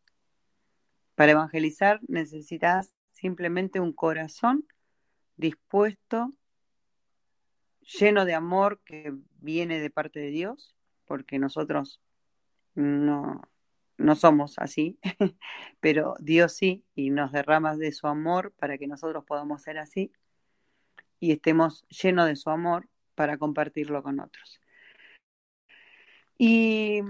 Para 1.15 1.33
evangelizar 1.33 2.01
necesitas 2.09 2.95
simplemente 3.13 3.81
un 3.81 3.93
corazón 3.93 4.67
dispuesto 5.37 6.33
lleno 7.85 8.25
de 8.25 8.35
amor 8.35 8.81
que 8.85 9.13
viene 9.41 9.81
de 9.81 9.91
parte 9.91 10.21
de 10.21 10.31
Dios, 10.31 10.75
porque 11.07 11.39
nosotros 11.39 12.01
no, 12.75 13.43
no 13.97 14.17
somos 14.17 14.59
así, 14.59 14.99
pero 15.81 16.17
Dios 16.19 16.55
sí, 16.55 16.85
y 16.95 17.11
nos 17.11 17.33
derrama 17.33 17.77
de 17.77 17.93
su 17.93 18.07
amor 18.07 18.53
para 18.53 18.79
que 18.79 18.87
nosotros 18.87 19.25
podamos 19.25 19.63
ser 19.63 19.79
así 19.79 20.13
y 21.21 21.33
estemos 21.33 21.87
llenos 21.89 22.27
de 22.27 22.37
su 22.37 22.51
amor 22.51 22.89
para 23.15 23.39
compartirlo 23.39 24.03
con 24.03 24.21
otros. 24.21 24.61
Y, 26.37 27.01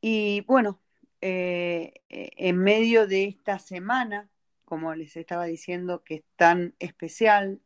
y 0.00 0.40
bueno, 0.42 0.80
eh, 1.20 1.92
en 2.08 2.56
medio 2.56 3.06
de 3.06 3.24
esta 3.24 3.58
semana, 3.58 4.30
como 4.64 4.94
les 4.94 5.16
estaba 5.16 5.44
diciendo, 5.44 6.02
que 6.02 6.16
es 6.16 6.24
tan 6.36 6.74
especial, 6.78 7.60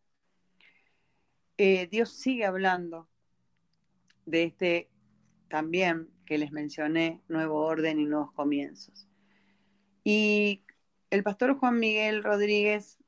eh, 1.57 1.87
Dios 1.89 2.11
sigue 2.11 2.45
hablando 2.45 3.09
de 4.27 4.45
este 4.45 4.91
también 5.49 6.11
que 6.27 6.39
les 6.39 6.53
mencioné, 6.53 7.23
nuevo 7.29 7.61
orden 7.61 8.01
y 8.01 8.07
nuevos 8.07 8.33
comienzos. 8.33 9.07
Y 10.03 10.65
el 11.11 11.23
pastor 11.23 11.57
Juan 11.59 11.79
Miguel 11.79 12.25
Rodríguez 12.25 12.99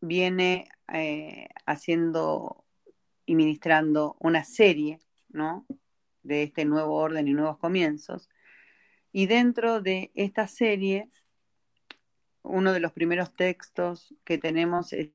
viene 0.00 0.68
eh, 0.92 1.48
haciendo 1.66 2.64
y 3.26 3.34
ministrando 3.34 4.16
una 4.18 4.44
serie, 4.44 5.00
¿no? 5.28 5.66
De 6.22 6.42
este 6.42 6.64
nuevo 6.64 6.96
orden 6.96 7.28
y 7.28 7.34
nuevos 7.34 7.58
comienzos. 7.58 8.28
Y 9.12 9.26
dentro 9.26 9.80
de 9.80 10.10
esta 10.14 10.48
serie, 10.48 11.08
uno 12.42 12.72
de 12.72 12.80
los 12.80 12.92
primeros 12.92 13.32
textos 13.32 14.14
que 14.24 14.38
tenemos 14.38 14.92
es 14.92 15.10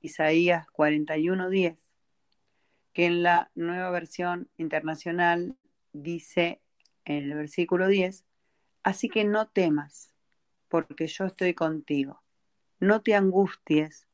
Isaías 0.00 0.66
41:10, 0.70 1.78
que 2.92 3.06
en 3.06 3.22
la 3.22 3.50
nueva 3.54 3.90
versión 3.90 4.48
internacional 4.56 5.56
dice 5.92 6.60
en 7.04 7.24
el 7.24 7.34
versículo 7.34 7.88
10, 7.88 8.24
así 8.82 9.08
que 9.08 9.24
no 9.24 9.48
temas, 9.48 10.12
porque 10.68 11.06
yo 11.06 11.24
estoy 11.26 11.54
contigo. 11.54 12.22
No 12.80 13.02
te 13.02 13.14
angusties, 13.14 14.06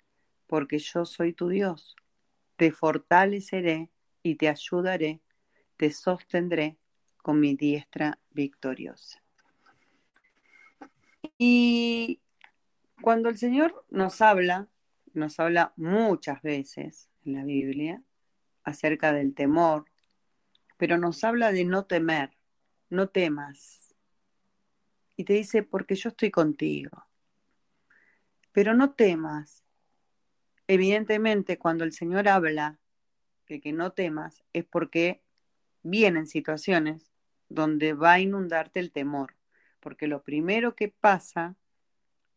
porque 0.46 0.78
yo 0.78 1.04
soy 1.04 1.32
tu 1.32 1.48
Dios. 1.48 1.96
Te 2.56 2.72
fortaleceré 2.72 3.90
y 4.22 4.34
te 4.34 4.48
ayudaré, 4.48 5.20
te 5.76 5.90
sostendré 5.90 6.76
con 7.22 7.40
mi 7.40 7.54
diestra 7.54 8.18
victoriosa. 8.30 9.22
Y 11.36 12.20
cuando 13.00 13.28
el 13.28 13.38
Señor 13.38 13.84
nos 13.90 14.20
habla, 14.20 14.68
nos 15.14 15.38
habla 15.40 15.72
muchas 15.76 16.42
veces 16.42 17.08
en 17.24 17.34
la 17.34 17.44
Biblia 17.44 18.02
acerca 18.64 19.12
del 19.12 19.34
temor, 19.34 19.86
pero 20.76 20.98
nos 20.98 21.24
habla 21.24 21.52
de 21.52 21.64
no 21.64 21.84
temer, 21.86 22.30
no 22.90 23.08
temas. 23.08 23.94
Y 25.16 25.24
te 25.24 25.34
dice, 25.34 25.62
porque 25.62 25.96
yo 25.96 26.10
estoy 26.10 26.30
contigo. 26.30 27.04
Pero 28.52 28.74
no 28.74 28.92
temas. 28.92 29.64
Evidentemente, 30.66 31.58
cuando 31.58 31.84
el 31.84 31.92
Señor 31.92 32.28
habla 32.28 32.78
de 33.48 33.60
que 33.60 33.72
no 33.72 33.92
temas, 33.92 34.44
es 34.52 34.64
porque 34.64 35.22
vienen 35.82 36.26
situaciones 36.26 37.10
donde 37.48 37.94
va 37.94 38.14
a 38.14 38.20
inundarte 38.20 38.78
el 38.78 38.92
temor. 38.92 39.34
Porque 39.80 40.06
lo 40.06 40.22
primero 40.22 40.76
que 40.76 40.88
pasa 40.88 41.56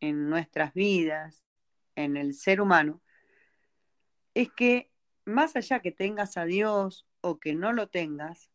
en 0.00 0.28
nuestras 0.28 0.74
vidas, 0.74 1.41
en 1.96 2.16
el 2.16 2.34
ser 2.34 2.60
humano, 2.60 3.02
es 4.34 4.50
que 4.52 4.90
más 5.24 5.56
allá 5.56 5.80
que 5.80 5.92
tengas 5.92 6.36
a 6.36 6.44
Dios 6.44 7.06
o 7.20 7.38
que 7.38 7.54
no 7.54 7.72
lo 7.72 7.88
tengas, 7.88 8.50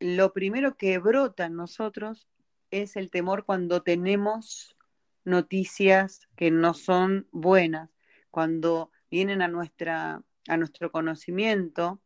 lo 0.00 0.32
primero 0.32 0.76
que 0.76 0.98
brota 0.98 1.46
en 1.46 1.56
nosotros 1.56 2.28
es 2.70 2.96
el 2.96 3.10
temor 3.10 3.44
cuando 3.44 3.82
tenemos 3.82 4.76
noticias 5.24 6.28
que 6.36 6.50
no 6.50 6.74
son 6.74 7.28
buenas, 7.32 7.90
cuando 8.30 8.90
vienen 9.10 9.42
a, 9.42 9.48
nuestra, 9.48 10.22
a 10.48 10.56
nuestro 10.56 10.90
conocimiento 10.90 12.00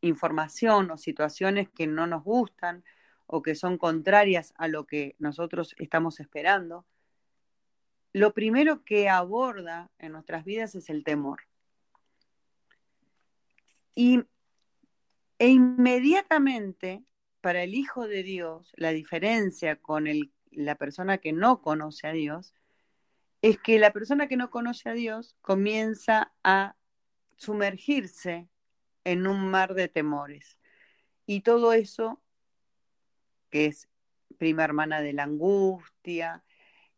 información 0.00 0.90
o 0.90 0.96
situaciones 0.96 1.68
que 1.70 1.86
no 1.86 2.06
nos 2.06 2.22
gustan 2.22 2.84
o 3.26 3.42
que 3.42 3.54
son 3.54 3.78
contrarias 3.78 4.54
a 4.56 4.68
lo 4.68 4.86
que 4.86 5.16
nosotros 5.18 5.74
estamos 5.78 6.20
esperando, 6.20 6.86
lo 8.18 8.34
primero 8.34 8.84
que 8.84 9.08
aborda 9.08 9.90
en 9.98 10.12
nuestras 10.12 10.44
vidas 10.44 10.74
es 10.74 10.90
el 10.90 11.04
temor. 11.04 11.42
Y, 13.94 14.24
e 15.38 15.48
inmediatamente, 15.48 17.04
para 17.40 17.62
el 17.62 17.74
Hijo 17.74 18.06
de 18.08 18.22
Dios, 18.22 18.72
la 18.76 18.90
diferencia 18.90 19.76
con 19.76 20.06
el, 20.06 20.32
la 20.50 20.74
persona 20.74 21.18
que 21.18 21.32
no 21.32 21.62
conoce 21.62 22.08
a 22.08 22.12
Dios 22.12 22.54
es 23.40 23.58
que 23.58 23.78
la 23.78 23.92
persona 23.92 24.26
que 24.26 24.36
no 24.36 24.50
conoce 24.50 24.88
a 24.88 24.94
Dios 24.94 25.36
comienza 25.40 26.32
a 26.42 26.76
sumergirse 27.36 28.48
en 29.04 29.26
un 29.28 29.48
mar 29.48 29.74
de 29.74 29.88
temores. 29.88 30.58
Y 31.24 31.42
todo 31.42 31.72
eso, 31.72 32.20
que 33.50 33.66
es 33.66 33.88
prima 34.38 34.64
hermana 34.64 35.00
de 35.00 35.12
la 35.12 35.22
angustia, 35.22 36.42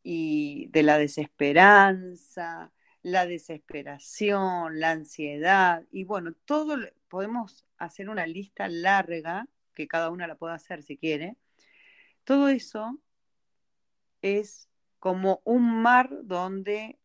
y 0.03 0.69
de 0.69 0.83
la 0.83 0.99
desesperanza, 0.99 2.73
la 3.03 3.27
desesperación, 3.27 4.81
la 4.81 4.91
ansiedad, 4.91 5.85
y 5.91 6.05
bueno, 6.05 6.35
todo 6.45 6.77
podemos 7.09 7.67
hacer 7.79 8.09
una 8.09 8.27
lista 8.27 8.69
larga, 8.69 9.47
que 9.75 9.89
cada 9.89 10.11
una 10.11 10.27
la 10.27 10.37
puede 10.37 10.55
hacer 10.55 10.83
si 10.83 10.97
quiere. 10.99 11.37
Todo 12.25 12.49
eso 12.49 12.99
es 14.23 14.69
como 14.99 15.41
un 15.45 15.83
mar 15.83 16.11
donde 16.25 16.99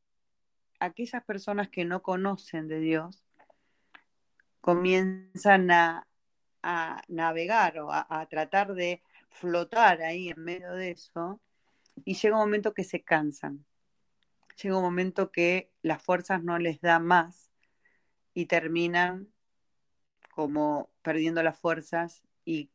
aquellas 0.80 1.24
personas 1.24 1.70
que 1.70 1.86
no 1.86 2.02
conocen 2.02 2.68
de 2.68 2.80
Dios 2.80 3.24
comienzan 4.62 5.72
a, 5.72 6.08
navegar 7.08 7.78
o 7.78 7.92
a 7.92 8.26
tratar 8.28 8.74
de 8.74 9.04
flotar 9.30 10.02
ahí 10.02 10.30
en 10.30 10.44
medio 10.44 10.72
de 10.74 10.90
eso 10.92 11.40
y 12.04 12.16
llega 12.16 12.36
un 12.36 12.42
momento 12.42 12.74
que 12.74 12.84
se 12.84 13.04
cansan, 13.04 13.66
llega 14.62 14.78
un 14.78 14.84
momento 14.84 15.32
que 15.32 15.72
las 15.82 16.02
fuerzas 16.02 16.44
no 16.44 16.58
les 16.60 16.82
da 16.82 17.00
más 17.00 17.52
y 18.34 18.48
terminan 18.48 19.30
como 20.34 20.90
perdiendo 21.02 21.42
las 21.44 21.58
fuerzas 21.58 22.24
y, 22.44 22.70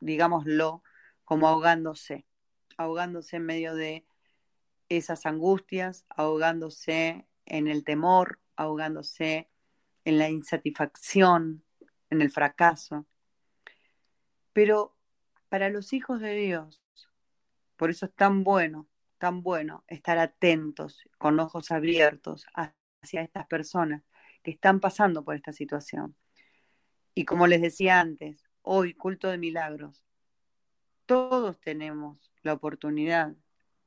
digámoslo, 0.00 0.82
como 1.24 1.48
ahogándose, 1.48 2.26
ahogándose 2.76 3.36
en 3.36 3.46
medio 3.46 3.74
de 3.74 4.06
esas 4.88 5.26
angustias, 5.26 6.04
ahogándose 6.08 7.26
en 7.44 7.68
el 7.68 7.84
temor, 7.84 8.40
ahogándose 8.56 9.48
en 10.04 10.18
la 10.18 10.28
insatisfacción, 10.28 11.64
en 12.10 12.22
el 12.22 12.30
fracaso. 12.30 13.06
Pero 14.52 14.96
para 15.48 15.68
los 15.68 15.92
hijos 15.92 16.20
de 16.20 16.34
Dios, 16.34 16.82
por 17.76 17.90
eso 17.90 18.06
es 18.06 18.14
tan 18.14 18.44
bueno, 18.44 18.88
tan 19.18 19.42
bueno 19.42 19.84
estar 19.86 20.18
atentos, 20.18 21.02
con 21.18 21.38
ojos 21.40 21.70
abiertos 21.70 22.46
hacia 22.54 23.22
estas 23.22 23.46
personas 23.46 24.02
que 24.42 24.50
están 24.50 24.80
pasando 24.80 25.24
por 25.24 25.36
esta 25.36 25.52
situación. 25.52 26.16
Y 27.14 27.24
como 27.24 27.46
les 27.46 27.62
decía 27.62 28.00
antes, 28.00 28.44
hoy, 28.62 28.94
culto 28.94 29.28
de 29.28 29.38
milagros, 29.38 30.04
todos 31.06 31.60
tenemos 31.60 32.32
la 32.42 32.52
oportunidad 32.52 33.34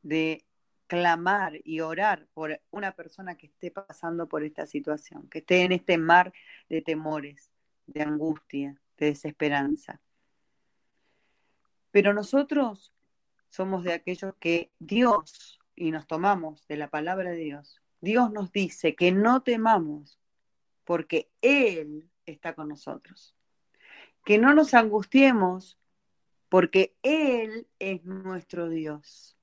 de 0.02 0.46
clamar 0.88 1.60
y 1.64 1.82
orar 1.82 2.28
por 2.34 2.60
una 2.72 2.94
persona 2.94 3.36
que 3.36 3.48
esté 3.48 3.70
pasando 3.70 4.28
por 4.28 4.44
esta 4.44 4.66
situación, 4.66 5.30
que 5.30 5.40
esté 5.40 5.62
en 5.62 5.74
este 5.74 5.98
mar 5.98 6.34
de 6.68 6.82
temores, 6.82 7.52
de 7.86 8.02
angustia, 8.02 8.82
de 8.98 9.08
desesperanza. 9.08 10.02
Pero 11.92 12.14
nosotros 12.14 12.94
somos 13.50 13.84
de 13.84 13.94
aquellos 13.94 14.34
que 14.40 14.72
Dios, 14.80 15.60
y 15.76 15.92
nos 15.92 16.08
tomamos 16.08 16.68
de 16.68 16.78
la 16.78 16.90
palabra 16.90 17.32
de 17.32 17.38
Dios, 17.38 17.82
Dios 18.02 18.32
nos 18.32 18.52
dice 18.52 18.96
que 18.96 19.12
no 19.12 19.44
temamos 19.44 20.20
porque 20.84 21.30
Él 21.42 22.10
está 22.26 22.56
con 22.56 22.70
nosotros. 22.70 23.36
Que 24.26 24.38
no 24.38 24.54
nos 24.54 24.74
angustiemos 24.74 25.80
porque 26.50 26.96
Él 27.04 27.68
es 27.80 28.04
nuestro 28.06 28.70
Dios. 28.70 29.38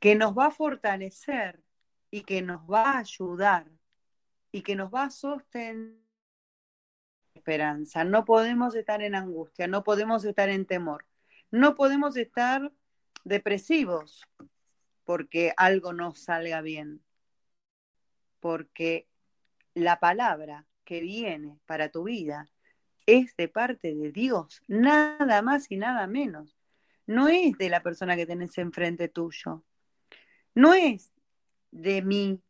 Que 0.00 0.14
nos 0.14 0.36
va 0.36 0.46
a 0.46 0.50
fortalecer 0.50 1.62
y 2.10 2.22
que 2.22 2.42
nos 2.42 2.62
va 2.62 2.92
a 2.92 2.98
ayudar 2.98 3.70
y 4.52 4.62
que 4.62 4.76
nos 4.76 4.92
va 4.92 5.04
a 5.04 5.10
sostener 5.10 5.98
esperanza. 7.34 8.04
No 8.04 8.24
podemos 8.24 8.74
estar 8.74 9.02
en 9.02 9.14
angustia, 9.14 9.66
no 9.66 9.82
podemos 9.84 10.24
estar 10.24 10.48
en 10.48 10.66
temor, 10.66 11.06
no 11.50 11.74
podemos 11.74 12.16
estar 12.16 12.72
depresivos 13.28 14.26
porque 15.04 15.54
algo 15.56 15.92
no 15.92 16.14
salga 16.14 16.60
bien, 16.60 17.02
porque 18.40 19.08
la 19.74 20.00
palabra 20.00 20.66
que 20.84 21.00
viene 21.00 21.58
para 21.66 21.90
tu 21.90 22.04
vida 22.04 22.50
es 23.06 23.34
de 23.36 23.48
parte 23.48 23.94
de 23.94 24.12
Dios, 24.12 24.62
nada 24.66 25.40
más 25.40 25.70
y 25.70 25.76
nada 25.76 26.06
menos. 26.06 26.58
No 27.06 27.28
es 27.28 27.56
de 27.56 27.70
la 27.70 27.82
persona 27.82 28.16
que 28.16 28.26
tenés 28.26 28.58
enfrente 28.58 29.08
tuyo, 29.08 29.64
no 30.54 30.74
es 30.74 31.10
de 31.70 32.02
mí, 32.02 32.42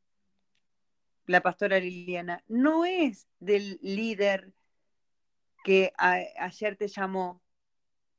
la 1.26 1.42
pastora 1.42 1.78
Liliana, 1.78 2.42
no 2.48 2.84
es 2.84 3.28
del 3.38 3.78
líder 3.82 4.52
que 5.62 5.92
ayer 5.96 6.76
te 6.76 6.88
llamó, 6.88 7.40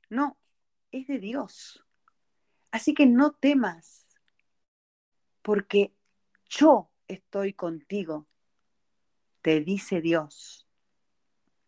no, 0.10 0.38
es 0.91 1.08
de 1.08 1.19
Dios. 1.19 1.84
Así 2.71 2.93
que 2.93 3.05
no 3.05 3.32
temas, 3.32 4.05
porque 5.41 5.93
yo 6.49 6.89
estoy 7.08 7.53
contigo, 7.53 8.27
te 9.41 9.62
dice 9.62 10.01
Dios. 10.01 10.67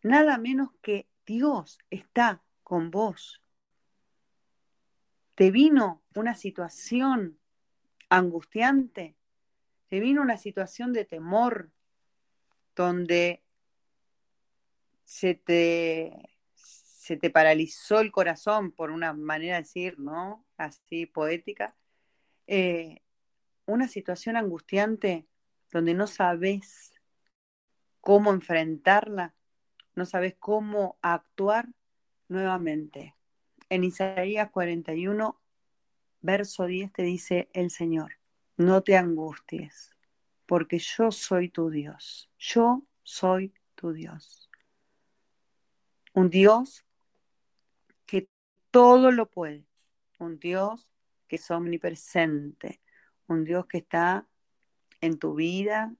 Nada 0.02 0.38
menos 0.38 0.70
que 0.82 1.08
Dios 1.26 1.78
está 1.90 2.42
con 2.62 2.90
vos. 2.90 3.42
Te 5.34 5.50
vino 5.50 6.02
una 6.14 6.34
situación 6.34 7.38
angustiante, 8.08 9.16
te 9.88 10.00
vino 10.00 10.22
una 10.22 10.36
situación 10.36 10.92
de 10.92 11.04
temor, 11.04 11.70
donde 12.74 13.42
se 15.04 15.34
te, 15.34 16.31
se 17.12 17.18
te 17.18 17.28
paralizó 17.28 18.00
el 18.00 18.10
corazón, 18.10 18.72
por 18.72 18.90
una 18.90 19.12
manera 19.12 19.56
de 19.56 19.64
decir, 19.64 19.98
¿no? 19.98 20.46
Así 20.56 21.04
poética. 21.04 21.76
Eh, 22.46 23.02
una 23.66 23.86
situación 23.86 24.34
angustiante 24.34 25.26
donde 25.70 25.92
no 25.92 26.06
sabes 26.06 26.94
cómo 28.00 28.32
enfrentarla, 28.32 29.34
no 29.94 30.06
sabes 30.06 30.36
cómo 30.38 30.96
actuar 31.02 31.68
nuevamente. 32.28 33.14
En 33.68 33.84
Isaías 33.84 34.50
41, 34.50 35.38
verso 36.22 36.64
10 36.64 36.94
te 36.94 37.02
dice 37.02 37.50
el 37.52 37.70
Señor, 37.70 38.12
no 38.56 38.82
te 38.82 38.96
angusties, 38.96 39.94
porque 40.46 40.78
yo 40.78 41.12
soy 41.12 41.50
tu 41.50 41.68
Dios, 41.68 42.30
yo 42.38 42.84
soy 43.02 43.52
tu 43.74 43.92
Dios. 43.92 44.48
Un 46.14 46.30
Dios 46.30 46.86
todo 48.72 49.12
lo 49.12 49.30
puede, 49.30 49.64
un 50.18 50.40
Dios 50.40 50.88
que 51.28 51.36
es 51.36 51.50
omnipresente, 51.50 52.80
un 53.28 53.44
Dios 53.44 53.66
que 53.66 53.78
está 53.78 54.26
en 55.00 55.18
tu 55.18 55.34
vida, 55.34 55.94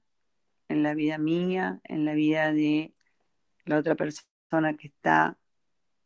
en 0.67 0.83
la 0.83 0.95
vida 0.95 1.17
mía, 1.17 1.79
en 1.83 2.03
la 2.03 2.13
vida 2.13 2.51
de 2.51 2.93
la 3.65 3.77
otra 3.77 3.95
persona 3.95 4.75
que 4.75 4.87
está 4.87 5.37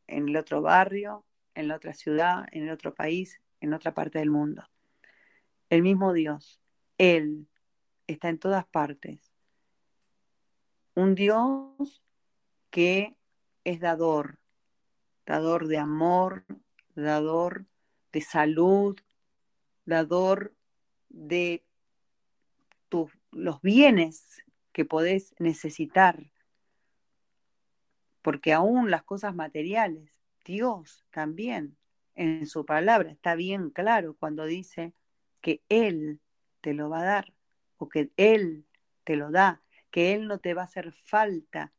en 0.07 0.27
el 0.29 0.37
otro 0.37 0.61
barrio, 0.61 1.25
en 1.55 1.69
la 1.69 1.77
otra 1.77 1.93
ciudad, 1.93 2.45
en 2.51 2.63
el 2.63 2.71
otro 2.71 2.93
país, 2.93 3.41
en 3.61 3.73
otra 3.73 3.93
parte 3.93 4.19
del 4.19 4.29
mundo. 4.29 4.67
El 5.69 5.83
mismo 5.83 6.11
Dios, 6.11 6.59
Él 6.97 7.47
está 8.07 8.29
en 8.29 8.39
todas 8.39 8.65
partes. 8.65 9.31
Un 10.95 11.15
Dios 11.15 12.03
que 12.69 13.15
es 13.63 13.79
dador, 13.79 14.39
dador 15.27 15.67
de 15.67 15.77
amor, 15.77 16.45
dador 16.95 17.65
de 18.13 18.21
salud, 18.21 18.97
dador 19.85 20.55
de 21.09 21.63
los 23.31 23.61
bienes 23.61 24.41
que 24.71 24.85
podés 24.85 25.35
necesitar. 25.37 26.31
Porque 28.21 28.53
aún 28.53 28.89
las 28.89 29.03
cosas 29.03 29.35
materiales, 29.35 30.09
Dios 30.45 31.05
también 31.11 31.77
en 32.15 32.47
su 32.47 32.65
palabra 32.65 33.11
está 33.11 33.35
bien 33.35 33.69
claro 33.69 34.15
cuando 34.17 34.45
dice 34.45 34.93
que 35.41 35.61
Él 35.67 36.21
te 36.61 36.73
lo 36.73 36.89
va 36.89 37.01
a 37.01 37.05
dar 37.05 37.33
o 37.77 37.89
que 37.89 38.11
Él 38.15 38.65
te 39.03 39.17
lo 39.17 39.29
da, 39.29 39.61
que 39.91 40.13
Él 40.13 40.27
no 40.27 40.39
te 40.39 40.53
va 40.53 40.61
a 40.61 40.65
hacer 40.65 40.93
falta, 40.93 41.73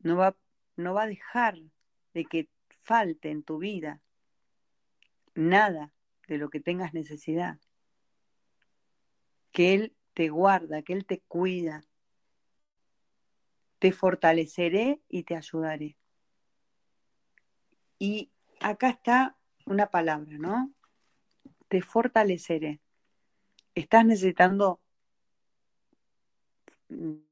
no 0.00 0.16
va, 0.16 0.36
no 0.76 0.92
va 0.92 1.04
a 1.04 1.06
dejar 1.06 1.56
de 2.14 2.24
que 2.24 2.48
falte 2.82 3.30
en 3.30 3.42
tu 3.42 3.58
vida 3.58 4.00
nada 5.34 5.92
de 6.28 6.38
lo 6.38 6.50
que 6.50 6.60
tengas 6.60 6.94
necesidad, 6.94 7.58
que 9.52 9.74
Él 9.74 9.96
te 10.14 10.28
guarda, 10.28 10.82
que 10.82 10.92
Él 10.92 11.06
te 11.06 11.20
cuida, 11.20 11.82
te 13.78 13.92
fortaleceré 13.92 15.00
y 15.08 15.22
te 15.24 15.36
ayudaré. 15.36 15.96
Y 17.98 18.30
acá 18.60 18.90
está 18.90 19.36
una 19.66 19.86
palabra, 19.90 20.38
¿no? 20.38 20.72
Te 21.68 21.82
fortaleceré. 21.82 22.80
¿Estás 23.74 24.04
necesitando 24.04 24.80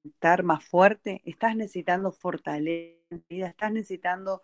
estar 0.04 0.42
más 0.42 0.64
fuerte? 0.64 1.20
¿Estás 1.24 1.56
necesitando 1.56 2.12
fortaleza? 2.12 2.98
¿Estás 3.28 3.72
necesitando 3.72 4.42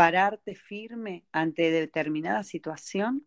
pararte 0.00 0.54
firme 0.54 1.26
ante 1.30 1.70
determinada 1.70 2.42
situación? 2.42 3.26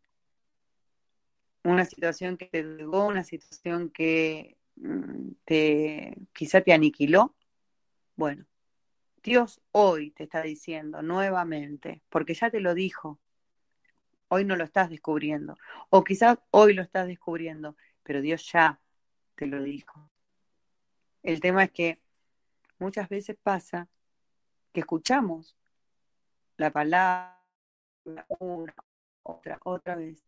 Una 1.64 1.86
situación 1.86 2.36
que 2.36 2.48
te 2.48 2.64
llegó, 2.64 3.06
una 3.06 3.24
situación 3.24 3.92
que 3.92 4.58
mm, 4.78 5.34
te, 5.46 6.18
quizá 6.34 6.62
te 6.62 6.74
aniquiló. 6.74 7.36
Bueno, 8.16 8.48
Dios 9.22 9.62
hoy 9.72 10.10
te 10.10 10.24
está 10.24 10.42
diciendo 10.42 11.04
nuevamente, 11.04 12.02
porque 12.10 12.34
ya 12.34 12.50
te 12.50 12.60
lo 12.60 12.74
dijo, 12.74 13.20
hoy 14.30 14.44
no 14.44 14.56
lo 14.56 14.64
estás 14.64 14.90
descubriendo, 14.90 15.56
o 15.92 16.04
quizás 16.04 16.40
hoy 16.50 16.74
lo 16.74 16.82
estás 16.82 17.06
descubriendo, 17.06 17.78
pero 18.02 18.20
Dios 18.20 18.52
ya 18.52 18.80
te 19.36 19.46
lo 19.46 19.62
dijo. 19.62 20.10
El 21.22 21.40
tema 21.40 21.66
es 21.66 21.72
que 21.72 22.02
muchas 22.80 23.10
veces 23.10 23.38
pasa 23.44 23.90
que 24.72 24.80
escuchamos 24.80 25.56
la 26.58 26.72
palabra 26.72 27.40
una, 28.06 28.26
otra, 29.24 29.60
otra 29.64 29.96
vez, 29.96 30.24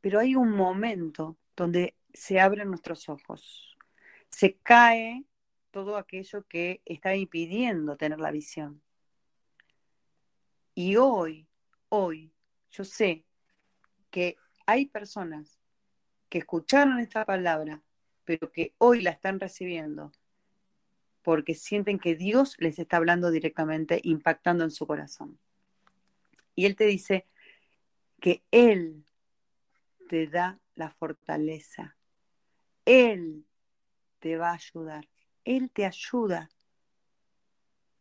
pero 0.00 0.20
hay 0.20 0.34
un 0.34 0.50
momento 0.50 1.36
donde 1.56 1.96
se 2.12 2.40
abren 2.40 2.68
nuestros 2.68 3.08
ojos, 3.08 3.76
se 4.30 4.56
cae 4.58 5.24
todo 5.70 5.96
aquello 5.96 6.44
que 6.46 6.82
está 6.84 7.14
impidiendo 7.14 7.96
tener 7.96 8.20
la 8.20 8.30
visión. 8.30 8.82
Y 10.74 10.96
hoy, 10.96 11.48
hoy, 11.88 12.32
yo 12.70 12.84
sé 12.84 13.24
que 14.10 14.36
hay 14.66 14.86
personas 14.86 15.58
que 16.28 16.38
escucharon 16.38 16.98
esta 17.00 17.24
palabra, 17.24 17.82
pero 18.24 18.52
que 18.52 18.74
hoy 18.78 19.02
la 19.02 19.10
están 19.10 19.40
recibiendo 19.40 20.12
porque 21.28 21.54
sienten 21.54 21.98
que 21.98 22.14
Dios 22.14 22.56
les 22.58 22.78
está 22.78 22.96
hablando 22.96 23.30
directamente, 23.30 24.00
impactando 24.02 24.64
en 24.64 24.70
su 24.70 24.86
corazón. 24.86 25.38
Y 26.54 26.64
Él 26.64 26.74
te 26.74 26.86
dice 26.86 27.26
que 28.18 28.42
Él 28.50 29.04
te 30.08 30.26
da 30.26 30.58
la 30.74 30.88
fortaleza. 30.88 31.98
Él 32.86 33.44
te 34.20 34.38
va 34.38 34.52
a 34.52 34.54
ayudar. 34.54 35.06
Él 35.44 35.70
te 35.70 35.84
ayuda. 35.84 36.48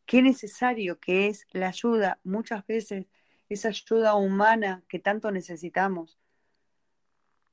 Qué 0.05 0.21
necesario 0.21 0.97
que 0.97 1.27
es 1.27 1.47
la 1.51 1.67
ayuda, 1.67 2.21
muchas 2.23 2.65
veces 2.65 3.07
esa 3.49 3.67
ayuda 3.67 4.15
humana 4.15 4.85
que 4.87 4.99
tanto 4.99 5.31
necesitamos. 5.31 6.17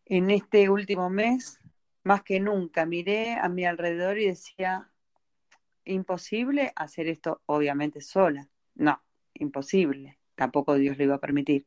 En 0.04 0.30
este 0.30 0.68
último 0.68 1.10
mes, 1.10 1.58
más 2.04 2.22
que 2.22 2.38
nunca, 2.38 2.86
miré 2.86 3.34
a 3.34 3.48
mi 3.48 3.64
alrededor 3.64 4.20
y 4.20 4.26
decía, 4.26 4.88
imposible 5.84 6.72
hacer 6.76 7.08
esto 7.08 7.42
obviamente 7.46 8.00
sola. 8.00 8.48
No, 8.74 9.02
imposible. 9.34 10.18
Tampoco 10.34 10.74
Dios 10.74 10.98
le 10.98 11.04
iba 11.04 11.16
a 11.16 11.20
permitir. 11.20 11.66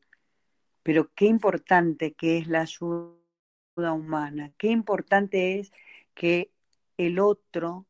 Pero 0.82 1.10
qué 1.14 1.26
importante 1.26 2.14
que 2.14 2.38
es 2.38 2.48
la 2.48 2.62
ayuda 2.62 3.92
humana, 3.92 4.52
qué 4.58 4.68
importante 4.68 5.58
es 5.58 5.72
que 6.14 6.50
el 6.96 7.18
otro 7.18 7.86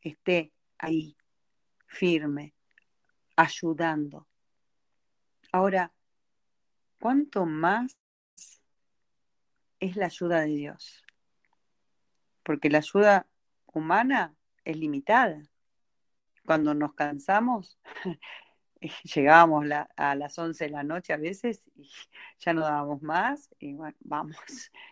esté 0.00 0.52
ahí, 0.78 1.16
firme, 1.86 2.54
ayudando. 3.36 4.26
Ahora, 5.52 5.92
¿cuánto 6.98 7.46
más 7.46 7.96
es 9.78 9.96
la 9.96 10.06
ayuda 10.06 10.40
de 10.40 10.54
Dios? 10.54 11.04
Porque 12.42 12.70
la 12.70 12.78
ayuda 12.78 13.26
humana 13.66 14.34
es 14.66 14.76
limitada. 14.76 15.42
Cuando 16.44 16.74
nos 16.74 16.94
cansamos, 16.94 17.78
llegábamos 19.14 19.64
a 19.96 20.14
las 20.14 20.38
11 20.38 20.64
de 20.64 20.70
la 20.70 20.82
noche 20.82 21.12
a 21.12 21.16
veces 21.16 21.64
y 21.74 21.88
ya 22.40 22.52
no 22.52 22.60
dábamos 22.62 23.02
más 23.02 23.48
y 23.58 23.74
bueno, 23.74 23.96
vamos, 24.04 24.36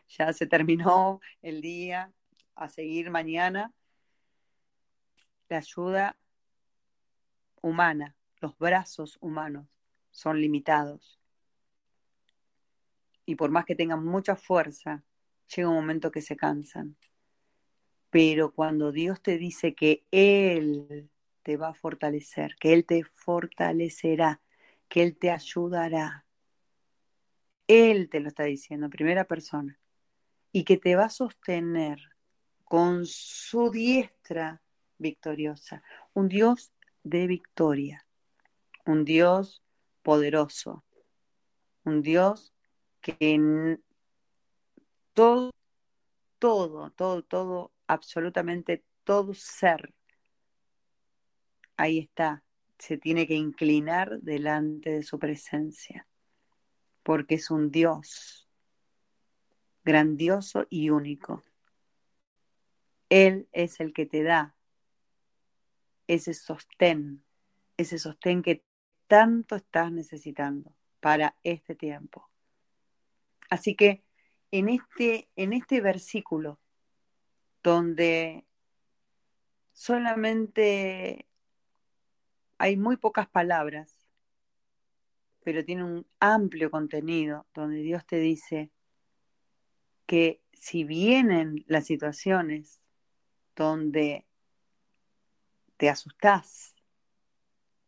ya 0.08 0.32
se 0.32 0.46
terminó 0.46 1.20
el 1.42 1.60
día, 1.60 2.12
a 2.56 2.68
seguir 2.68 3.10
mañana 3.10 3.72
la 5.48 5.58
ayuda 5.58 6.16
humana, 7.60 8.16
los 8.40 8.56
brazos 8.58 9.18
humanos 9.20 9.66
son 10.10 10.40
limitados. 10.40 11.20
Y 13.26 13.34
por 13.34 13.50
más 13.50 13.64
que 13.64 13.74
tengan 13.74 14.04
mucha 14.04 14.36
fuerza, 14.36 15.02
llega 15.54 15.68
un 15.68 15.74
momento 15.74 16.10
que 16.10 16.20
se 16.20 16.36
cansan. 16.36 16.96
Pero 18.14 18.52
cuando 18.52 18.92
Dios 18.92 19.20
te 19.20 19.38
dice 19.38 19.74
que 19.74 20.04
Él 20.12 21.10
te 21.42 21.56
va 21.56 21.70
a 21.70 21.74
fortalecer, 21.74 22.54
que 22.60 22.72
Él 22.72 22.86
te 22.86 23.02
fortalecerá, 23.02 24.40
que 24.88 25.02
Él 25.02 25.16
te 25.16 25.32
ayudará, 25.32 26.24
Él 27.66 28.08
te 28.08 28.20
lo 28.20 28.28
está 28.28 28.44
diciendo 28.44 28.86
en 28.86 28.92
primera 28.92 29.24
persona, 29.24 29.80
y 30.52 30.62
que 30.62 30.76
te 30.76 30.94
va 30.94 31.06
a 31.06 31.10
sostener 31.10 31.98
con 32.62 33.04
su 33.04 33.72
diestra 33.72 34.62
victoriosa, 34.96 35.82
un 36.12 36.28
Dios 36.28 36.72
de 37.02 37.26
victoria, 37.26 38.06
un 38.86 39.04
Dios 39.04 39.64
poderoso, 40.04 40.84
un 41.82 42.00
Dios 42.00 42.54
que 43.00 43.76
todo, 45.14 45.50
todo, 46.38 46.92
todo, 46.92 47.22
todo, 47.24 47.73
absolutamente 47.86 48.84
todo 49.04 49.34
ser 49.34 49.94
ahí 51.76 51.98
está, 51.98 52.42
se 52.78 52.98
tiene 52.98 53.26
que 53.26 53.34
inclinar 53.34 54.20
delante 54.20 54.90
de 54.90 55.02
su 55.02 55.18
presencia, 55.18 56.06
porque 57.02 57.36
es 57.36 57.50
un 57.50 57.70
Dios 57.70 58.48
grandioso 59.84 60.66
y 60.70 60.90
único. 60.90 61.42
Él 63.08 63.48
es 63.52 63.80
el 63.80 63.92
que 63.92 64.06
te 64.06 64.22
da 64.22 64.56
ese 66.06 66.34
sostén, 66.34 67.22
ese 67.76 67.98
sostén 67.98 68.42
que 68.42 68.64
tanto 69.06 69.56
estás 69.56 69.92
necesitando 69.92 70.74
para 71.00 71.36
este 71.42 71.74
tiempo. 71.74 72.30
Así 73.50 73.76
que 73.76 74.04
en 74.50 74.68
este, 74.70 75.28
en 75.36 75.52
este 75.52 75.80
versículo, 75.80 76.58
donde 77.64 78.44
solamente 79.72 81.26
hay 82.58 82.76
muy 82.76 82.98
pocas 82.98 83.26
palabras, 83.26 83.90
pero 85.42 85.64
tiene 85.64 85.82
un 85.82 86.06
amplio 86.20 86.70
contenido, 86.70 87.46
donde 87.54 87.78
Dios 87.78 88.06
te 88.06 88.16
dice 88.16 88.70
que 90.06 90.42
si 90.52 90.84
vienen 90.84 91.64
las 91.66 91.86
situaciones 91.86 92.82
donde 93.56 94.26
te 95.78 95.88
asustás, 95.88 96.74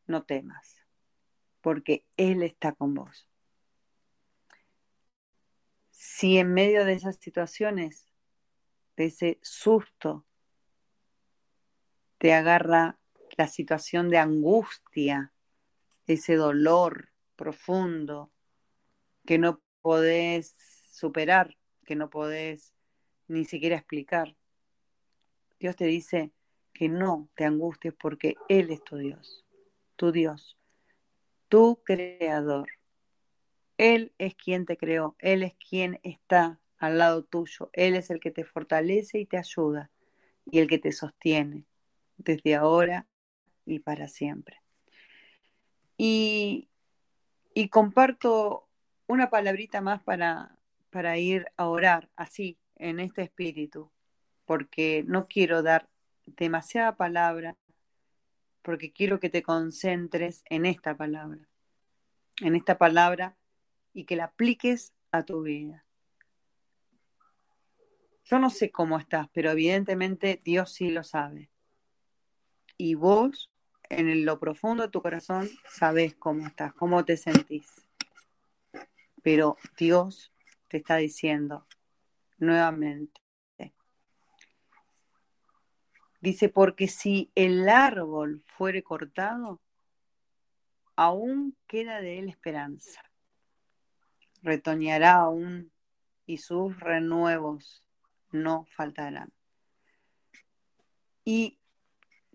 no 0.07 0.25
temas, 0.25 0.77
porque 1.61 2.07
Él 2.17 2.43
está 2.43 2.73
con 2.73 2.95
vos. 2.95 3.29
Si 5.91 6.39
en 6.39 6.55
medio 6.55 6.87
de 6.87 6.95
esas 6.95 7.17
situaciones, 7.17 8.06
de 8.97 9.07
ese 9.07 9.39
susto, 9.43 10.25
te 12.19 12.33
agarra 12.33 12.99
la 13.37 13.47
situación 13.47 14.09
de 14.09 14.19
angustia, 14.19 15.33
ese 16.07 16.37
dolor 16.37 17.11
profundo 17.37 18.33
que 19.27 19.39
no 19.39 19.61
podés 19.83 20.57
superar, 20.91 21.57
que 21.85 21.97
no 21.97 22.09
podés 22.09 22.73
ni 23.29 23.45
siquiera 23.45 23.77
explicar. 23.77 24.37
Dios 25.59 25.77
te 25.77 25.85
dice 25.85 26.33
que 26.73 26.89
no 26.89 27.29
te 27.35 27.45
angusties 27.45 27.95
porque 27.95 28.37
Él 28.49 28.71
es 28.71 28.83
tu 28.85 28.97
Dios, 28.97 29.45
tu 29.97 30.13
Dios, 30.13 30.57
tu 31.49 31.83
creador. 31.85 32.69
Él 33.79 34.15
es 34.19 34.35
quien 34.35 34.65
te 34.65 34.77
creó, 34.77 35.17
Él 35.19 35.43
es 35.43 35.55
quien 35.55 36.01
está 36.03 36.61
al 36.79 36.99
lado 36.99 37.25
tuyo, 37.25 37.71
Él 37.73 37.97
es 37.97 38.11
el 38.11 38.21
que 38.21 38.31
te 38.31 38.45
fortalece 38.45 39.19
y 39.19 39.27
te 39.27 39.39
ayuda 39.39 39.91
y 40.45 40.59
el 40.59 40.69
que 40.69 40.79
te 40.79 40.93
sostiene 40.93 41.65
desde 42.19 42.55
ahora 42.55 43.07
y 43.65 43.81
para 43.81 44.09
siempre. 44.09 44.61
Y, 45.99 46.69
comparto 47.71 48.69
una 49.07 49.31
palabrita 49.31 49.81
más 49.81 50.03
para, 50.03 50.57
para 50.91 51.19
ir 51.19 51.47
a 51.57 51.69
orar 51.69 52.11
así, 52.17 52.59
en 52.79 53.01
este 53.01 53.23
espíritu, 53.23 53.91
porque 54.45 55.03
no 55.07 55.27
quiero 55.29 55.63
dar 55.63 55.89
demasiada 56.27 56.97
palabra, 56.97 57.57
porque 58.63 58.93
quiero 58.93 59.19
que 59.19 59.31
te 59.31 59.43
concentres 59.43 60.43
en 60.51 60.67
esta 60.67 60.97
palabra, 60.97 61.49
en 62.43 62.55
esta 62.55 62.77
palabra 62.77 63.37
y 63.95 64.05
que 64.05 64.17
la 64.17 64.25
apliques 64.25 64.93
a 65.11 65.25
tu 65.25 65.43
vida. 65.43 65.86
Yo 68.29 68.41
no 68.41 68.51
sé 68.51 68.73
cómo 68.73 68.99
estás, 68.99 69.29
pero 69.33 69.53
evidentemente 69.53 70.41
Dios 70.45 70.73
sí 70.73 70.91
lo 70.91 71.05
sabe. 71.05 71.49
Y 72.77 72.95
vos 72.95 73.53
en 73.89 74.25
lo 74.25 74.41
profundo 74.41 74.83
de 74.83 74.89
tu 74.89 75.01
corazón 75.01 75.49
sabes 75.71 76.17
cómo 76.17 76.45
estás, 76.45 76.73
cómo 76.75 77.05
te 77.05 77.17
sentís. 77.17 77.69
Pero 79.23 79.57
Dios 79.79 80.33
te 80.67 80.79
está 80.79 80.97
diciendo 80.97 81.67
nuevamente. 82.39 83.21
Dice, 86.21 86.49
porque 86.49 86.89
si 86.89 87.31
el 87.37 87.69
árbol 87.69 88.43
fuere 88.57 88.83
cortado, 88.83 89.61
aún 90.97 91.57
queda 91.69 92.01
de 92.01 92.19
él 92.19 92.29
esperanza. 92.29 93.01
Retoñará 94.43 95.13
aún 95.13 95.71
y 96.27 96.39
sus 96.39 96.81
renuevos 96.81 97.86
no 98.43 98.67
faltarán. 98.71 99.33
Y 101.25 101.59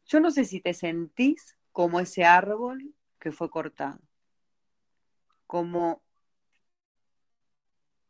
yo 0.05 0.19
no 0.19 0.31
sé 0.31 0.45
si 0.45 0.59
te 0.59 0.73
sentís 0.73 1.57
como 1.71 1.99
ese 1.99 2.25
árbol 2.25 2.93
que 3.19 3.31
fue 3.31 3.49
cortado, 3.49 4.01
como 5.47 6.03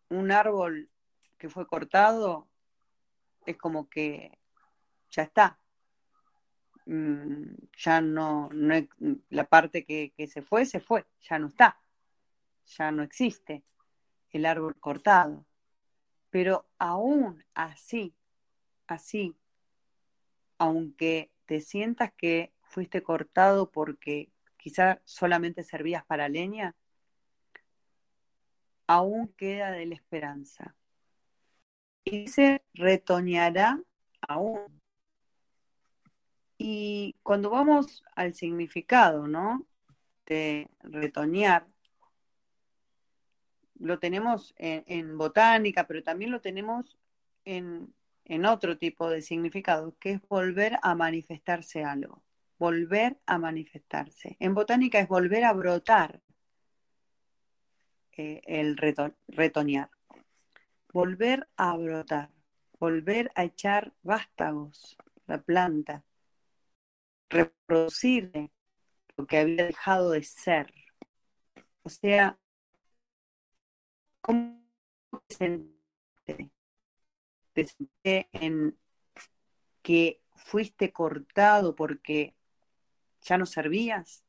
un 0.09 0.31
árbol 0.31 0.89
que 1.37 1.49
fue 1.49 1.67
cortado 1.67 2.49
es 3.45 3.57
como 3.57 3.89
que 3.89 4.37
ya 5.09 5.23
está, 5.23 5.59
mm, 6.85 7.53
ya 7.77 8.01
no, 8.01 8.49
la 9.29 9.45
parte 9.45 9.85
que, 9.85 10.13
que 10.15 10.27
se 10.27 10.41
fue, 10.41 10.65
se 10.65 10.79
fue, 10.79 11.05
ya 11.21 11.39
no 11.39 11.47
está, 11.47 11.79
ya 12.65 12.91
no 12.91 13.03
existe 13.03 13.63
el 14.31 14.45
árbol 14.45 14.79
cortado. 14.79 15.45
Pero 16.31 16.65
aún 16.79 17.43
así, 17.53 18.15
así, 18.87 19.35
aunque 20.57 21.29
te 21.45 21.61
sientas 21.61 22.11
que 22.13 22.53
fuiste 22.63 23.03
cortado 23.03 23.69
porque 23.69 24.31
quizá 24.57 25.01
solamente 25.03 25.63
servías 25.63 26.05
para 26.05 26.29
leña, 26.29 26.75
aún 28.87 29.27
queda 29.37 29.71
de 29.71 29.85
la 29.85 29.95
esperanza. 29.95 30.75
Y 32.03 32.27
se 32.27 32.63
retoñará 32.73 33.79
aún. 34.21 34.81
Y 36.57 37.15
cuando 37.23 37.49
vamos 37.49 38.03
al 38.15 38.33
significado, 38.33 39.27
¿no? 39.27 39.65
De 40.25 40.69
retoñar, 40.79 41.67
lo 43.81 43.99
tenemos 43.99 44.53
en 44.57 45.17
botánica, 45.17 45.87
pero 45.87 46.03
también 46.03 46.31
lo 46.31 46.41
tenemos 46.41 46.97
en, 47.45 47.93
en 48.25 48.45
otro 48.45 48.77
tipo 48.77 49.09
de 49.09 49.21
significado, 49.21 49.95
que 49.99 50.11
es 50.11 50.21
volver 50.27 50.77
a 50.81 50.95
manifestarse 50.95 51.83
algo, 51.83 52.23
volver 52.57 53.17
a 53.25 53.37
manifestarse. 53.37 54.37
En 54.39 54.53
botánica 54.53 54.99
es 54.99 55.07
volver 55.07 55.43
a 55.43 55.53
brotar 55.53 56.21
eh, 58.13 58.41
el 58.45 58.77
retoñar, 58.77 59.89
volver 60.93 61.47
a 61.57 61.75
brotar, 61.75 62.29
volver 62.79 63.31
a 63.35 63.43
echar 63.43 63.93
vástagos, 64.03 64.97
la 65.27 65.41
planta, 65.41 66.03
reproducir 67.29 68.51
lo 69.17 69.25
que 69.25 69.37
había 69.39 69.65
dejado 69.65 70.11
de 70.11 70.23
ser. 70.23 70.73
O 71.83 71.89
sea, 71.89 72.37
¿cómo 74.21 74.61
te 77.53 78.27
en 78.31 78.77
que 79.81 80.21
fuiste 80.35 80.91
cortado 80.91 81.75
porque 81.75 82.35
ya 83.21 83.37
no 83.37 83.45
servías 83.45 84.23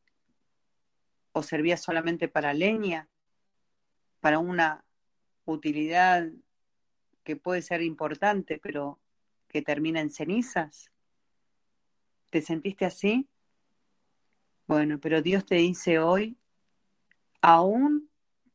o 1.33 1.43
servías 1.43 1.81
solamente 1.81 2.29
para 2.29 2.53
leña, 2.53 3.09
para 4.21 4.39
una 4.39 4.85
utilidad 5.45 6.31
que 7.25 7.37
puede 7.37 7.63
ser 7.63 7.83
importante, 7.83 8.59
pero 8.63 9.01
que 9.49 9.63
termina 9.63 10.01
en 10.01 10.11
cenizas. 10.11 10.91
¿Te 12.31 12.43
sentiste 12.43 12.85
así? 12.85 13.29
Bueno, 14.67 14.99
pero 14.99 15.23
Dios 15.23 15.45
te 15.45 15.57
dice 15.57 15.99
hoy, 15.99 16.39
aún 17.41 18.12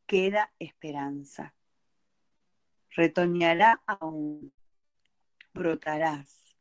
queda 0.08 0.50
esperanza. 0.58 1.54
Retoñará 2.96 3.82
aún 3.86 4.52
brotarás 5.52 6.56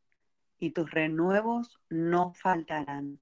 y 0.60 0.72
tus 0.72 0.92
renuevos 0.92 1.80
no 1.90 2.34
faltarán. 2.34 3.20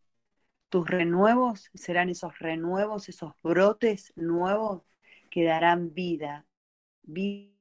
Tus 0.70 0.90
renuevos 0.90 1.70
serán 1.76 2.10
esos 2.10 2.38
renuevos, 2.40 3.08
esos 3.08 3.34
brotes 3.44 4.12
nuevos 4.16 4.84
que 5.30 5.44
darán 5.44 5.94
vida, 5.94 6.46
vida 7.04 7.52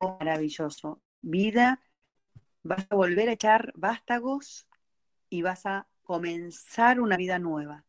maravilloso, 0.00 1.02
vida, 1.22 1.82
vas 2.62 2.86
a 2.88 2.94
volver 2.94 3.28
a 3.28 3.32
echar 3.32 3.72
vástagos 3.74 4.68
y 5.28 5.42
vas 5.42 5.66
a 5.66 5.88
comenzar 6.02 7.00
una 7.00 7.16
vida 7.16 7.38
nueva. 7.38 7.85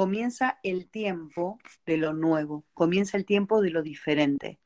Comienza 0.00 0.58
el 0.62 0.88
tiempo 0.88 1.58
de 1.84 1.98
lo 1.98 2.14
nuevo, 2.14 2.64
comienza 2.72 3.18
el 3.18 3.26
tiempo 3.26 3.60
de 3.60 3.68
lo 3.68 3.82
diferente, 3.82 4.58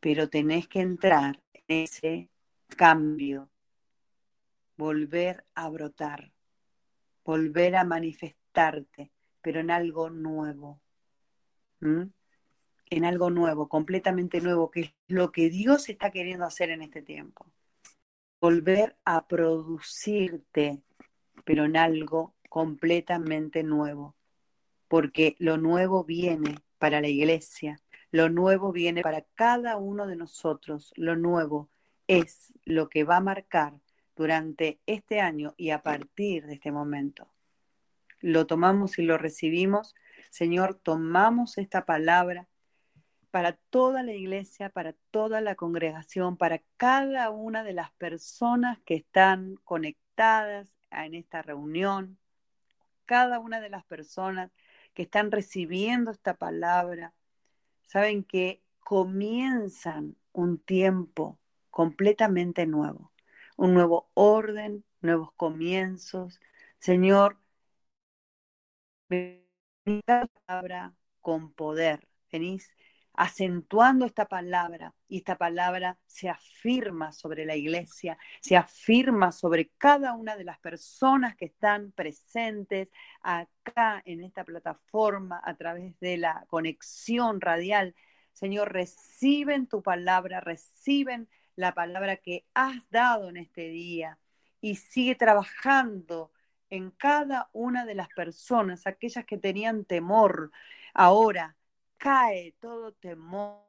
pero 0.00 0.28
tenés 0.28 0.66
que 0.66 0.80
entrar 0.80 1.40
en 1.52 1.84
ese 1.84 2.30
cambio, 2.76 3.48
volver 4.76 5.46
a 5.54 5.68
brotar, 5.68 6.32
volver 7.24 7.76
a 7.76 7.84
manifestarte, 7.84 9.12
pero 9.40 9.60
en 9.60 9.70
algo 9.70 10.10
nuevo. 10.10 10.80
En 11.80 13.04
algo 13.04 13.30
nuevo, 13.30 13.68
completamente 13.68 14.40
nuevo, 14.40 14.72
que 14.72 14.80
es 14.80 14.94
lo 15.06 15.30
que 15.30 15.48
Dios 15.48 15.88
está 15.88 16.10
queriendo 16.10 16.44
hacer 16.44 16.70
en 16.70 16.82
este 16.82 17.02
tiempo. 17.02 17.46
Volver 18.40 18.96
a 19.04 19.28
producirte, 19.28 20.82
pero 21.44 21.66
en 21.66 21.76
algo 21.76 22.34
completamente 22.48 23.62
nuevo. 23.62 24.16
Porque 24.88 25.36
lo 25.38 25.56
nuevo 25.58 26.04
viene 26.04 26.58
para 26.78 27.00
la 27.00 27.08
iglesia, 27.08 27.80
lo 28.10 28.28
nuevo 28.28 28.72
viene 28.72 29.02
para 29.02 29.22
cada 29.34 29.76
uno 29.76 30.06
de 30.06 30.16
nosotros, 30.16 30.92
lo 30.96 31.16
nuevo 31.16 31.68
es 32.06 32.54
lo 32.64 32.88
que 32.88 33.04
va 33.04 33.16
a 33.16 33.20
marcar 33.20 33.74
durante 34.14 34.80
este 34.86 35.20
año 35.20 35.54
y 35.56 35.70
a 35.70 35.82
partir 35.82 36.46
de 36.46 36.54
este 36.54 36.72
momento. 36.72 37.28
Lo 38.20 38.46
tomamos 38.46 38.98
y 38.98 39.02
lo 39.02 39.18
recibimos. 39.18 39.94
Señor, 40.30 40.74
tomamos 40.74 41.58
esta 41.58 41.84
palabra 41.84 42.48
para 43.30 43.52
toda 43.52 44.02
la 44.02 44.14
iglesia, 44.14 44.70
para 44.70 44.94
toda 45.10 45.42
la 45.42 45.54
congregación, 45.54 46.38
para 46.38 46.62
cada 46.78 47.28
una 47.30 47.64
de 47.64 47.74
las 47.74 47.90
personas 47.92 48.78
que 48.86 48.94
están 48.94 49.56
conectadas 49.64 50.78
en 50.90 51.14
esta 51.14 51.42
reunión, 51.42 52.18
cada 53.04 53.38
una 53.38 53.60
de 53.60 53.68
las 53.68 53.84
personas 53.84 54.50
que 54.96 55.02
están 55.02 55.30
recibiendo 55.30 56.10
esta 56.10 56.34
palabra, 56.34 57.12
saben 57.86 58.24
que 58.24 58.62
comienzan 58.80 60.16
un 60.32 60.58
tiempo 60.58 61.38
completamente 61.70 62.66
nuevo, 62.66 63.12
un 63.56 63.74
nuevo 63.74 64.08
orden, 64.14 64.84
nuevos 65.02 65.32
comienzos. 65.34 66.40
Señor, 66.78 67.38
la 70.06 70.26
palabra 70.46 70.94
con 71.20 71.52
poder. 71.52 72.08
Venís 72.32 72.72
acentuando 73.16 74.04
esta 74.04 74.26
palabra 74.26 74.94
y 75.08 75.18
esta 75.18 75.36
palabra 75.36 75.98
se 76.06 76.28
afirma 76.28 77.12
sobre 77.12 77.46
la 77.46 77.56
iglesia, 77.56 78.18
se 78.40 78.56
afirma 78.56 79.32
sobre 79.32 79.70
cada 79.78 80.12
una 80.12 80.36
de 80.36 80.44
las 80.44 80.58
personas 80.58 81.34
que 81.34 81.46
están 81.46 81.92
presentes 81.92 82.88
acá 83.22 84.02
en 84.04 84.22
esta 84.22 84.44
plataforma 84.44 85.40
a 85.42 85.56
través 85.56 85.98
de 86.00 86.18
la 86.18 86.44
conexión 86.48 87.40
radial. 87.40 87.94
Señor, 88.32 88.72
reciben 88.72 89.66
tu 89.66 89.82
palabra, 89.82 90.40
reciben 90.40 91.28
la 91.56 91.72
palabra 91.72 92.18
que 92.18 92.44
has 92.52 92.88
dado 92.90 93.30
en 93.30 93.38
este 93.38 93.70
día 93.70 94.18
y 94.60 94.76
sigue 94.76 95.14
trabajando 95.14 96.32
en 96.68 96.90
cada 96.90 97.48
una 97.52 97.86
de 97.86 97.94
las 97.94 98.08
personas, 98.08 98.86
aquellas 98.86 99.24
que 99.24 99.38
tenían 99.38 99.84
temor. 99.84 100.50
Ahora, 100.92 101.56
cae 101.96 102.54
todo 102.60 102.92
temor, 102.92 103.62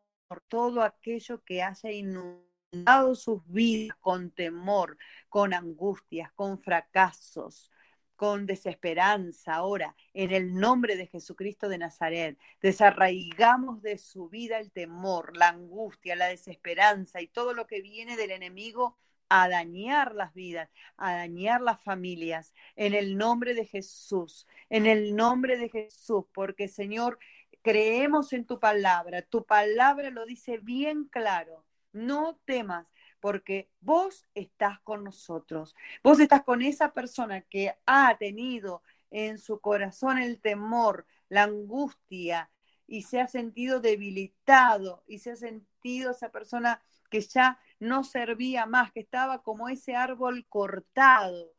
todo 0.48 0.82
aquello 0.82 1.44
que 1.44 1.64
haya 1.64 1.92
inundado 1.92 3.16
sus 3.16 3.42
vidas 3.48 3.98
con 4.00 4.32
temor, 4.32 4.98
con 5.30 5.54
angustias, 5.54 6.32
con 6.34 6.60
fracasos, 6.62 7.72
con 8.16 8.46
desesperanza. 8.46 9.56
Ahora, 9.56 9.96
en 10.14 10.32
el 10.32 10.54
nombre 10.54 10.98
de 10.98 11.08
Jesucristo 11.08 11.70
de 11.70 11.78
Nazaret, 11.78 12.38
desarraigamos 12.62 13.82
de 13.82 13.98
su 13.98 14.28
vida 14.28 14.60
el 14.60 14.72
temor, 14.72 15.38
la 15.38 15.50
angustia, 15.50 16.16
la 16.16 16.28
desesperanza 16.28 17.22
y 17.22 17.28
todo 17.28 17.54
lo 17.54 17.68
que 17.68 17.82
viene 17.82 18.18
del 18.18 18.32
enemigo 18.32 18.98
a 19.30 19.50
dañar 19.50 20.16
las 20.16 20.34
vidas, 20.34 20.70
a 20.98 21.14
dañar 21.14 21.62
las 21.62 21.82
familias, 21.82 22.54
en 22.76 22.94
el 22.94 23.18
nombre 23.18 23.54
de 23.54 23.66
Jesús, 23.66 24.48
en 24.70 24.86
el 24.86 25.16
nombre 25.16 25.58
de 25.58 25.70
Jesús, 25.70 26.26
porque 26.34 26.68
Señor, 26.68 27.20
creemos 27.68 28.32
en 28.32 28.46
tu 28.46 28.62
palabra, 28.62 29.24
tu 29.24 29.46
palabra 29.46 30.10
lo 30.10 30.26
dice 30.26 30.58
bien 30.58 31.04
claro, 31.04 31.66
no 31.92 32.40
temas, 32.46 32.88
porque 33.20 33.70
vos 33.82 34.26
estás 34.36 34.80
con 34.80 35.04
nosotros, 35.04 35.76
vos 36.02 36.22
estás 36.22 36.44
con 36.44 36.62
esa 36.62 36.94
persona 36.94 37.42
que 37.42 37.76
ha 37.86 38.18
tenido 38.18 38.84
en 39.12 39.38
su 39.38 39.60
corazón 39.60 40.18
el 40.18 40.40
temor, 40.40 41.06
la 41.28 41.44
angustia 41.44 42.50
y 42.88 43.02
se 43.02 43.20
ha 43.20 43.28
sentido 43.28 43.82
debilitado 43.82 45.04
y 45.06 45.20
se 45.20 45.32
ha 45.32 45.36
sentido 45.36 46.12
esa 46.12 46.32
persona 46.32 46.82
que 47.12 47.20
ya 47.20 47.60
no 47.82 48.06
servía 48.06 48.66
más, 48.66 48.94
que 48.94 49.02
estaba 49.02 49.44
como 49.44 49.68
ese 49.68 49.94
árbol 49.94 50.46
cortado, 50.48 51.52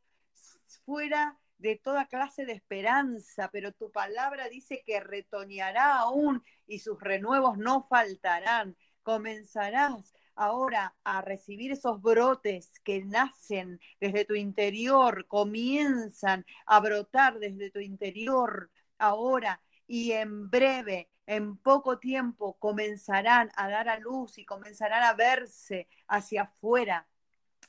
fuera 0.87 1.39
de 1.59 1.77
toda 1.77 2.07
clase 2.07 2.47
de 2.47 2.53
esperanza, 2.53 3.51
pero 3.53 3.73
tu 3.73 3.91
palabra 3.91 4.49
dice 4.49 4.83
que 4.87 5.01
retoñará 5.01 5.99
aún 5.99 6.43
y 6.67 6.79
sus 6.79 7.01
renuevos 7.01 7.59
no 7.59 7.83
faltarán. 7.83 8.77
Comenzarás 9.03 10.15
ahora 10.35 10.95
a 11.03 11.21
recibir 11.21 11.73
esos 11.73 12.01
brotes 12.01 12.79
que 12.85 13.05
nacen 13.05 13.81
desde 14.01 14.25
tu 14.25 14.35
interior, 14.35 15.27
comienzan 15.27 16.47
a 16.67 16.81
brotar 16.81 17.39
desde 17.39 17.71
tu 17.71 17.81
interior 17.81 18.71
ahora 18.99 19.61
y 19.87 20.13
en 20.13 20.51
breve, 20.51 21.11
en 21.27 21.57
poco 21.57 21.99
tiempo, 21.99 22.57
comenzarán 22.59 23.51
a 23.57 23.69
dar 23.69 23.89
a 23.89 23.99
luz 23.99 24.39
y 24.39 24.45
comenzarán 24.45 25.03
a 25.03 25.15
verse 25.15 25.89
hacia 26.07 26.43
afuera 26.43 27.07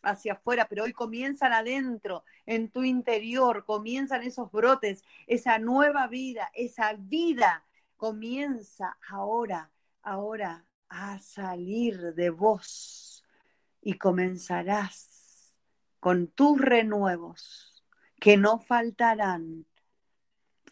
hacia 0.01 0.33
afuera, 0.33 0.67
pero 0.69 0.83
hoy 0.83 0.93
comienzan 0.93 1.53
adentro, 1.53 2.23
en 2.45 2.69
tu 2.69 2.83
interior, 2.83 3.65
comienzan 3.65 4.23
esos 4.23 4.51
brotes, 4.51 5.03
esa 5.27 5.59
nueva 5.59 6.07
vida, 6.07 6.49
esa 6.53 6.93
vida 6.93 7.65
comienza 7.97 8.97
ahora, 9.09 9.71
ahora 10.01 10.65
a 10.89 11.19
salir 11.19 12.13
de 12.15 12.29
vos 12.29 13.23
y 13.81 13.95
comenzarás 13.95 15.59
con 15.99 16.27
tus 16.27 16.59
renuevos 16.59 17.83
que 18.19 18.37
no 18.37 18.59
faltarán 18.59 19.65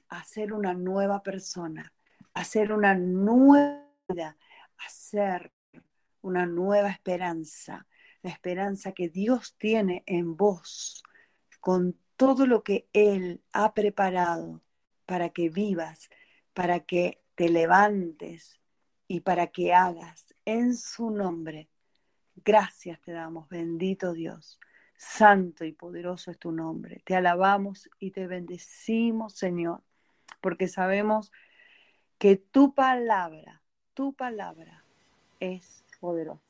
a 0.09 0.23
ser 0.23 0.53
una 0.53 0.73
nueva 0.73 1.21
persona, 1.21 1.93
a 2.33 2.43
ser 2.43 2.71
una 2.71 2.95
nueva 2.95 3.85
vida, 4.07 4.37
a 4.77 4.89
ser 4.89 5.51
una 6.21 6.45
nueva 6.45 6.89
esperanza, 6.89 7.85
la 8.27 8.33
esperanza 8.33 8.91
que 8.91 9.07
Dios 9.07 9.55
tiene 9.57 10.03
en 10.05 10.35
vos, 10.35 11.01
con 11.61 11.97
todo 12.17 12.45
lo 12.45 12.61
que 12.61 12.89
Él 12.91 13.41
ha 13.53 13.73
preparado 13.73 14.61
para 15.05 15.29
que 15.29 15.47
vivas, 15.47 16.09
para 16.53 16.81
que 16.81 17.23
te 17.35 17.47
levantes 17.47 18.59
y 19.07 19.21
para 19.21 19.47
que 19.47 19.73
hagas 19.73 20.35
en 20.43 20.75
su 20.75 21.09
nombre. 21.09 21.69
Gracias 22.43 22.99
te 22.99 23.13
damos, 23.13 23.47
bendito 23.47 24.11
Dios. 24.11 24.59
Santo 24.97 25.63
y 25.63 25.71
poderoso 25.71 26.29
es 26.29 26.37
tu 26.37 26.51
nombre. 26.51 27.01
Te 27.05 27.15
alabamos 27.15 27.89
y 27.97 28.11
te 28.11 28.27
bendecimos, 28.27 29.37
Señor, 29.37 29.83
porque 30.41 30.67
sabemos 30.67 31.31
que 32.17 32.35
tu 32.35 32.73
palabra, 32.73 33.61
tu 33.93 34.11
palabra 34.11 34.83
es 35.39 35.85
poderosa 36.01 36.46